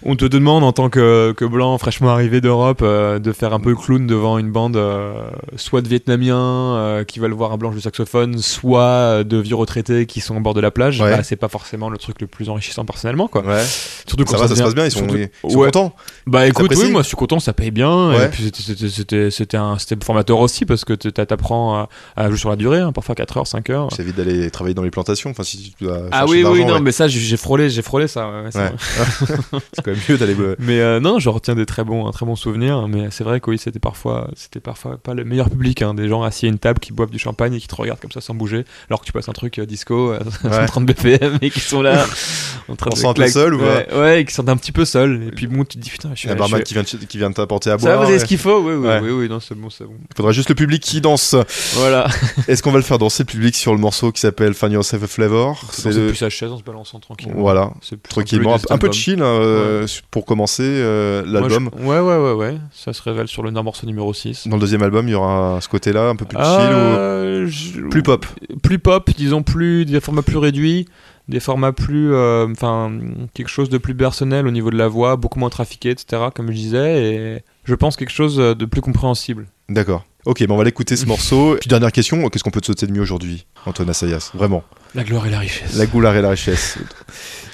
on 0.04 0.16
te 0.16 0.26
demande 0.26 0.64
en 0.64 0.72
tant 0.72 0.90
que, 0.90 1.34
que 1.34 1.46
blanc 1.46 1.78
fraîchement 1.78 2.10
arrivé 2.10 2.42
d'Europe 2.42 2.80
euh, 2.82 3.20
de 3.20 3.32
faire 3.32 3.54
un 3.54 3.60
peu 3.60 3.70
le 3.72 3.76
clown 3.76 4.08
devant 4.08 4.38
une 4.38 4.52
bande 4.52 4.78
euh, 4.78 5.14
soit 5.58 5.82
de 5.82 5.88
Vietnamiens 5.88 6.38
euh, 6.38 7.04
qui 7.04 7.20
veulent 7.20 7.34
voir 7.34 7.52
un 7.52 7.58
blanc 7.58 7.70
jouer 7.72 7.78
du 7.80 7.84
saxophone, 7.84 8.38
soit 8.40 8.82
euh, 8.82 9.24
de 9.24 9.38
vieux 9.38 9.56
retraités 9.56 10.06
qui 10.06 10.22
sont 10.22 10.36
au 10.38 10.40
bord 10.40 10.54
de 10.54 10.62
la 10.62 10.72
plage, 10.72 11.00
Ouais. 11.02 11.16
bah, 11.18 11.24
c'est 11.24 11.36
pas 11.36 11.48
forcément 11.50 11.90
le 11.90 11.98
truc 11.98 12.22
le 12.22 12.28
plus 12.28 12.50
enrichissant 12.50 12.86
personnellement 12.86 13.28
quoi. 13.28 13.44
Ouais. 13.46 13.64
Surtout 14.08 14.26
quand 14.26 14.32
Ça 14.38 14.44
va, 14.44 14.48
ça 14.48 14.56
se 14.56 14.64
passe 14.64 14.76
bien, 14.76 14.86
ils 14.86 14.92
sont, 14.92 15.00
surtout- 15.00 15.18
ils 15.18 15.52
sont 15.52 15.58
Ouais. 15.60 15.66
contents. 15.68 15.96
Bah 16.28 16.48
écoute, 16.48 16.74
oui, 16.78 16.92
moi 16.92 17.02
je 17.02 17.08
suis 17.08 17.18
content, 17.18 17.40
ça 17.40 17.54
paye 17.54 17.72
bien. 17.72 18.12
Et 18.14 18.28
puis 18.30 18.52
c'était- 18.90 19.58
un 19.58 19.78
formateur 20.04 20.40
aussi 20.40 20.66
parce 20.66 20.86
que 20.86 20.94
t'apprends 20.94 21.76
à, 21.76 21.90
à 22.16 22.30
jouer 22.30 22.38
sur 22.38 22.50
la 22.50 22.56
durée, 22.56 22.80
hein, 22.80 22.92
parfois 22.92 23.16
4 23.16 23.38
heures, 23.38 23.48
5 23.48 23.70
heures. 23.70 23.92
Ça 23.94 24.02
évite 24.04 24.16
d'aller 24.16 24.50
travailler 24.52 24.74
dans 24.74 24.84
les 24.84 24.92
plantations. 24.92 25.30
Enfin, 25.32 25.44
si 25.44 25.74
tu 25.78 25.84
dois 25.86 25.98
Ah 26.12 26.26
oui, 26.28 26.44
de 26.44 26.48
oui, 26.48 26.66
non, 26.66 26.80
mais 26.80 26.92
ça 26.92 27.08
j'ai 27.08 27.38
frôlé, 27.38 27.70
j'ai 27.70 27.82
frôlé 27.82 28.08
ça. 28.08 28.30
quand 29.94 30.00
même 30.00 30.04
mieux 30.10 30.18
d'aller. 30.18 30.36
euh, 30.40 30.56
Mais 30.60 30.80
euh, 30.80 31.00
non, 31.00 31.20
je 31.20 31.30
retiens 31.30 31.56
des 31.56 31.66
très 31.66 31.84
bons, 31.84 32.08
un 32.08 32.12
très 32.12 32.26
bon 32.26 32.36
souvenir. 32.36 32.88
Mais 32.88 33.08
c'est 33.12 33.24
vrai 33.24 33.40
que 33.40 33.50
oui, 33.50 33.58
c'était 33.58 33.80
parfois, 33.80 34.30
c'était 34.36 34.60
parfois 34.60 34.98
pas 34.98 35.14
le 35.14 35.24
meilleur 35.26 35.50
public. 35.50 35.82
hein, 35.82 35.94
des 35.94 36.08
gens 36.08 36.24
assis 36.24 36.46
à 36.46 36.50
une 36.50 36.60
table 36.60 36.80
qui 36.80 36.92
boivent 36.92 37.10
du 37.10 37.20
champagne 37.20 37.54
et 37.54 37.60
qui 37.60 37.68
te 37.68 37.76
regardent 37.76 38.00
comme 38.00 38.12
ça 38.12 38.22
sans 38.22 38.34
bouger, 38.34 38.66
alors 38.90 39.02
que 39.02 39.06
tu 39.06 39.12
passes 39.12 39.30
un 39.30 39.34
truc 39.34 39.60
euh, 39.60 39.66
disco 39.66 40.12
à 40.12 40.20
Ouais. 40.44 40.52
130 40.68 40.86
BPM 40.86 41.38
et 41.42 41.50
qui 41.50 41.60
sont 41.60 41.82
là 41.82 42.06
en 42.70 42.76
train 42.76 42.88
On 42.92 43.14
de 43.14 43.18
se 43.24 43.24
sent 43.28 43.30
seul 43.32 43.54
ou 43.56 43.60
ouais, 43.62 43.88
ouais, 43.94 44.22
et 44.22 44.26
qui 44.26 44.34
sont 44.34 44.48
un 44.50 44.58
petit 44.58 44.72
peu 44.72 44.86
seuls. 44.86 45.24
Et 45.28 45.32
puis 45.32 45.48
bon, 45.48 45.64
tu 45.66 45.78
te 45.78 45.84
dis 45.84 45.90
putain, 45.90 46.10
je 46.14 46.20
suis 46.20 46.30
un 46.30 46.36
barman 46.36 46.62
qui 46.64 46.74
vient, 46.74 46.84
de- 46.84 47.06
qui 47.06 47.18
vient 47.18 47.32
t'apporter 47.32 47.70
à 47.70 47.78
Ça, 47.78 47.86
boire. 47.96 48.04
vous 48.04 48.10
avez 48.10 48.20
ce 48.20 48.26
qu'il 48.26 48.38
faut 48.38 48.60
Oui, 48.62 48.74
oui, 48.74 48.88
Ouais. 48.88 49.00
oui, 49.02 49.10
oui, 49.12 49.30
non, 49.30 49.40
c'est 49.40 49.56
bon, 49.56 49.70
c'est 49.70 49.84
bon. 49.86 49.94
Il 50.10 50.16
faudra 50.16 50.32
juste 50.32 50.50
le 50.50 50.56
public 50.56 50.82
qui 50.82 51.02
danse. 51.02 51.36
Voilà. 51.76 52.08
Est-ce 52.48 52.64
qu'on 52.64 52.72
va 52.72 52.78
le 52.78 52.84
faire 52.84 52.98
danser 52.98 53.24
le 53.24 53.28
public 53.28 53.56
sur 53.56 53.74
le 53.74 53.80
morceau 53.80 54.12
qui 54.12 54.22
s'appelle 54.22 54.54
Find 54.54 54.72
Yourself 54.74 55.04
a 55.04 55.08
Flavor? 55.08 55.62
C'est 55.72 55.90
plus 55.90 56.16
sa 56.16 56.30
chaise 56.30 56.52
en 56.52 56.58
se 56.58 56.64
balançant 56.64 57.00
tranquillement. 57.00 57.40
Voilà, 57.40 57.72
tranquillement, 58.10 58.58
un, 58.70 58.78
peu 58.78 58.90
de 58.90 58.94
chill 58.94 59.22
hein, 59.22 59.79
euh, 59.84 59.88
pour 60.12 60.26
commencer 60.26 60.64
euh, 60.66 61.24
l'album. 61.26 61.70
je- 61.78 61.84
Ouais, 61.84 62.00
ouais, 62.00 62.18
ouais, 62.18 62.34
ouais. 62.34 62.58
Ça 62.72 62.94
se 62.94 63.02
révèle 63.02 63.28
sur 63.28 63.44
le 63.44 63.52
morceau 63.52 63.86
numéro 63.88 64.14
6. 64.14 64.48
Dans 64.48 64.56
le 64.58 64.62
deuxième 64.62 64.84
album, 64.84 65.08
il 65.08 65.12
y 65.12 65.16
aura 65.16 65.60
ce 65.62 65.68
côté-là, 65.70 66.10
un 66.10 66.16
peu 66.16 66.26
plus 66.26 66.38
chill 66.38 66.46
Euh, 66.48 67.48
je- 67.48 67.82
ou 67.82 67.90
plus 67.90 68.04
pop. 68.04 68.26
Plus 68.64 68.80
pop, 68.80 69.10
disons 69.18 69.44
plus 69.44 69.86
des 69.86 70.00
formats 70.00 70.22
plus 70.22 70.38
réduits, 70.38 70.88
des 71.28 71.40
formats 71.40 71.72
plus, 71.74 72.14
euh, 72.14 72.48
enfin, 72.52 72.92
quelque 73.34 73.50
chose 73.50 73.70
de 73.70 73.78
plus 73.78 73.96
personnel 73.96 74.48
au 74.48 74.52
niveau 74.52 74.72
de 74.72 74.78
la 74.78 74.88
voix, 74.88 75.16
beaucoup 75.16 75.40
moins 75.40 75.50
trafiqué, 75.50 75.90
etc. 75.92 76.24
Comme 76.34 76.48
je 76.48 76.56
disais, 76.56 77.04
et 77.04 77.44
je 77.66 77.76
pense 77.76 77.96
quelque 77.98 78.12
chose 78.12 78.38
de 78.38 78.66
plus 78.66 78.82
compréhensible. 78.82 79.48
D'accord. 79.70 80.06
Ok, 80.26 80.40
ben 80.46 80.52
on 80.52 80.58
va 80.58 80.64
l'écouter 80.64 80.96
ce 80.96 81.06
morceau. 81.08 81.56
Puis 81.62 81.70
dernière 81.70 81.92
question, 81.92 82.28
qu'est-ce 82.30 82.44
qu'on 82.44 82.50
peut 82.52 82.60
te 82.62 82.66
sauter 82.66 82.88
de 82.88 82.92
mieux 82.92 83.02
aujourd'hui, 83.02 83.46
Antoine 83.66 83.90
Assayas 83.90 84.32
Vraiment? 84.34 84.64
La 84.96 85.04
gloire 85.04 85.28
et 85.28 85.30
la 85.30 85.40
richesse. 85.40 85.78
La 85.78 85.86
goulard 85.86 86.16
et 86.16 86.22
la 86.22 86.32
richesse. 86.32 86.78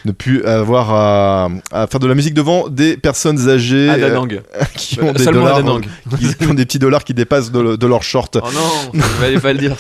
Ne 0.06 0.12
plus 0.12 0.44
avoir 0.46 0.92
à, 0.94 1.50
à 1.72 1.88
faire 1.88 2.00
de 2.00 2.08
la 2.08 2.16
musique 2.16 2.34
devant 2.34 2.68
des 2.70 2.98
personnes 2.98 3.50
âgées 3.50 3.90
Ah, 3.90 3.96
euh, 3.96 4.26
qui 4.76 5.02
ont 5.02 5.12
des 5.12 5.26
dollars, 5.26 5.58
Danang. 5.64 5.86
qui, 6.20 6.48
ont 6.48 6.54
des 6.54 6.66
petits 6.66 6.80
dollars 6.80 7.04
qui 7.04 7.14
dépassent 7.14 7.52
de, 7.52 7.76
de 7.76 7.88
leur 7.88 8.04
short. 8.04 8.38
Oh 8.42 8.48
non, 8.94 9.02
fallait 9.20 9.40
pas 9.40 9.54
le 9.54 9.60
dire. 9.60 9.76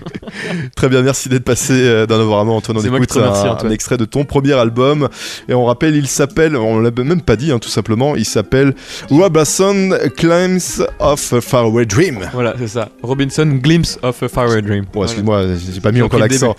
Très 0.76 0.88
bien, 0.88 1.02
merci 1.02 1.28
d'être 1.28 1.44
passé 1.44 1.72
euh, 1.72 2.06
dans 2.06 2.18
Novorama, 2.18 2.52
Antoine. 2.52 2.78
On 2.78 2.82
écoute 2.96 3.12
remercie, 3.12 3.46
un, 3.46 3.70
extrait 3.70 3.96
de 3.96 4.04
ton 4.04 4.24
premier 4.24 4.52
album. 4.52 5.08
Et 5.48 5.54
on 5.54 5.64
rappelle, 5.64 5.96
il 5.96 6.08
s'appelle, 6.08 6.56
on 6.56 6.80
l'a 6.80 6.90
même 6.90 7.22
pas 7.22 7.36
dit, 7.36 7.52
hein, 7.52 7.58
tout 7.58 7.68
simplement, 7.68 8.16
il 8.16 8.24
s'appelle 8.24 8.74
Robinson 9.10 9.98
Climbs 10.16 10.84
of 10.98 11.32
a 11.32 11.40
Faraway 11.40 11.86
Dream. 11.86 12.28
Voilà, 12.32 12.54
c'est 12.58 12.68
ça. 12.68 12.88
Robinson 13.02 13.46
Glimpse 13.60 13.98
of 14.02 14.22
a 14.22 14.28
Faraway 14.28 14.62
Dream. 14.62 14.84
Bon, 14.92 15.04
excuse-moi, 15.04 15.42
j'ai 15.72 15.80
pas 15.80 15.92
mis 15.92 16.02
encore 16.02 16.20
l'accent. 16.20 16.54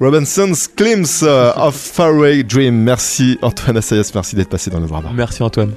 Robinson's 0.00 0.66
Glimpse 0.74 1.20
uh, 1.22 1.52
of 1.56 1.74
Faraway 1.74 2.19
Dream. 2.20 2.74
Merci 2.74 3.38
Antoine 3.42 3.76
Assayas, 3.78 4.10
merci 4.14 4.36
d'être 4.36 4.48
passé 4.50 4.70
dans 4.70 4.80
Novorama. 4.80 5.10
Merci 5.14 5.42
Antoine. 5.42 5.72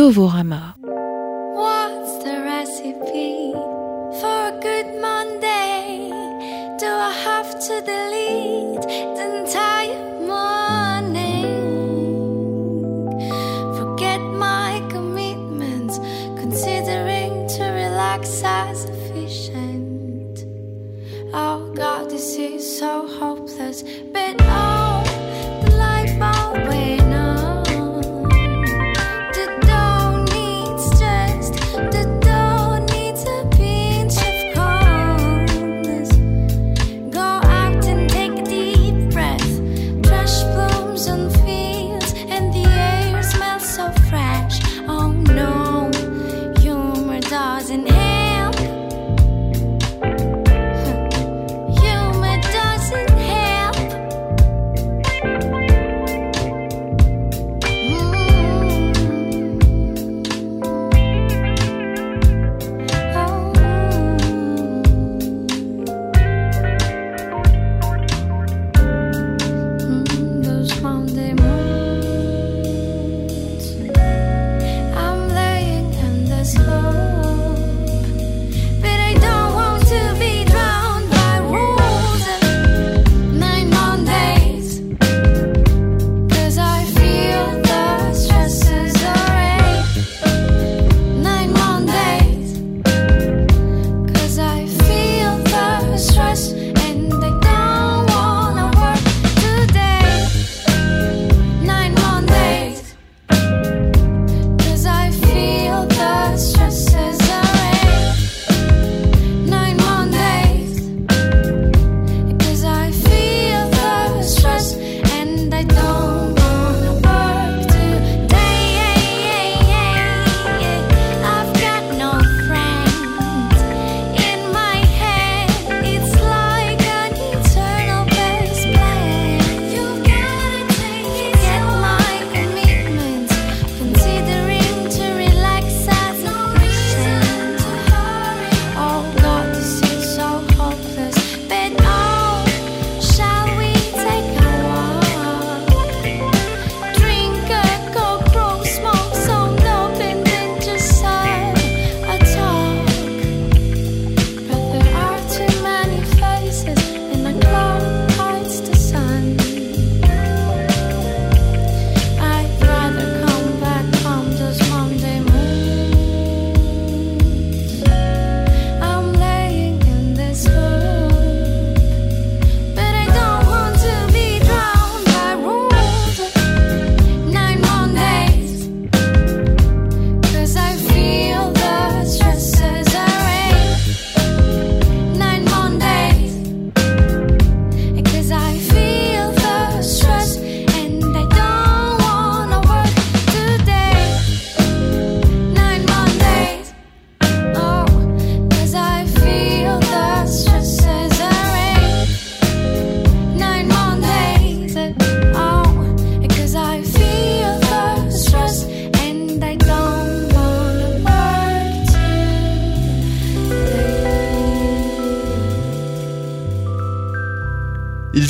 Novorama. 0.00 0.79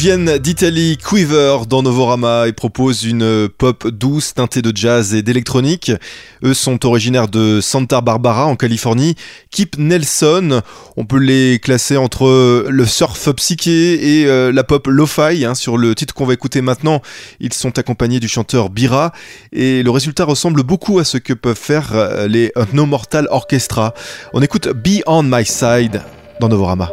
Viennent 0.00 0.38
d'Italie, 0.38 0.96
Quiver 0.96 1.58
dans 1.68 1.82
Novorama 1.82 2.48
et 2.48 2.54
proposent 2.54 3.04
une 3.04 3.50
pop 3.50 3.86
douce 3.86 4.32
teintée 4.32 4.62
de 4.62 4.74
jazz 4.74 5.14
et 5.14 5.20
d'électronique. 5.20 5.92
Eux 6.42 6.54
sont 6.54 6.86
originaires 6.86 7.28
de 7.28 7.60
Santa 7.60 8.00
Barbara 8.00 8.46
en 8.46 8.56
Californie. 8.56 9.14
Kip 9.50 9.76
Nelson, 9.76 10.62
on 10.96 11.04
peut 11.04 11.18
les 11.18 11.58
classer 11.58 11.98
entre 11.98 12.64
le 12.66 12.86
surf 12.86 13.28
psyché 13.36 14.22
et 14.22 14.26
euh, 14.26 14.52
la 14.52 14.64
pop 14.64 14.86
lo-fi. 14.86 15.44
hein. 15.44 15.54
Sur 15.54 15.76
le 15.76 15.94
titre 15.94 16.14
qu'on 16.14 16.24
va 16.24 16.32
écouter 16.32 16.62
maintenant, 16.62 17.02
ils 17.38 17.52
sont 17.52 17.78
accompagnés 17.78 18.20
du 18.20 18.28
chanteur 18.28 18.70
Bira 18.70 19.12
et 19.52 19.82
le 19.82 19.90
résultat 19.90 20.24
ressemble 20.24 20.62
beaucoup 20.62 20.98
à 20.98 21.04
ce 21.04 21.18
que 21.18 21.34
peuvent 21.34 21.54
faire 21.54 21.90
euh, 21.92 22.26
les 22.26 22.54
No 22.72 22.86
Mortal 22.86 23.28
Orchestra. 23.30 23.92
On 24.32 24.40
écoute 24.40 24.66
Be 24.68 25.02
On 25.06 25.22
My 25.22 25.44
Side 25.44 26.00
dans 26.40 26.48
Novorama. 26.48 26.90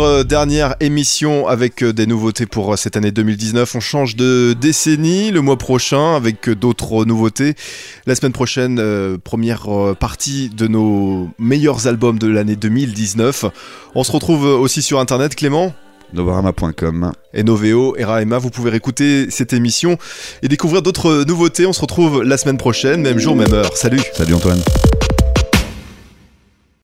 Notre 0.00 0.20
euh, 0.20 0.24
dernière 0.24 0.76
émission 0.80 1.46
avec 1.46 1.82
euh, 1.82 1.92
des 1.92 2.06
nouveautés 2.06 2.46
pour 2.46 2.72
euh, 2.72 2.76
cette 2.76 2.96
année 2.96 3.10
2019. 3.10 3.74
On 3.74 3.80
change 3.80 4.16
de 4.16 4.54
décennie 4.58 5.30
le 5.30 5.40
mois 5.40 5.58
prochain 5.58 6.16
avec 6.16 6.48
d'autres 6.48 7.04
nouveautés. 7.04 7.54
La 8.06 8.14
semaine 8.14 8.32
prochaine, 8.32 8.78
euh, 8.78 9.18
première 9.22 9.66
partie 9.98 10.48
de 10.48 10.66
nos 10.66 11.28
meilleurs 11.38 11.86
albums 11.86 12.18
de 12.18 12.28
l'année 12.28 12.56
2019. 12.56 13.46
On 13.94 14.04
se 14.04 14.12
retrouve 14.12 14.44
aussi 14.44 14.82
sur 14.82 15.00
internet, 15.00 15.34
Clément 15.34 15.74
Novarama.com. 16.12 17.12
et 17.34 17.42
Noveo 17.44 17.94
et 17.96 18.04
Raema. 18.04 18.38
Vous 18.38 18.50
pouvez 18.50 18.74
écouter 18.74 19.30
cette 19.30 19.52
émission 19.52 19.96
et 20.42 20.48
découvrir 20.48 20.82
d'autres 20.82 21.24
nouveautés. 21.26 21.66
On 21.66 21.72
se 21.72 21.80
retrouve 21.80 22.22
la 22.22 22.36
semaine 22.36 22.58
prochaine, 22.58 23.02
même 23.02 23.18
jour, 23.18 23.36
même 23.36 23.52
heure. 23.52 23.76
Salut 23.76 24.00
Salut 24.14 24.34
Antoine. 24.34 24.60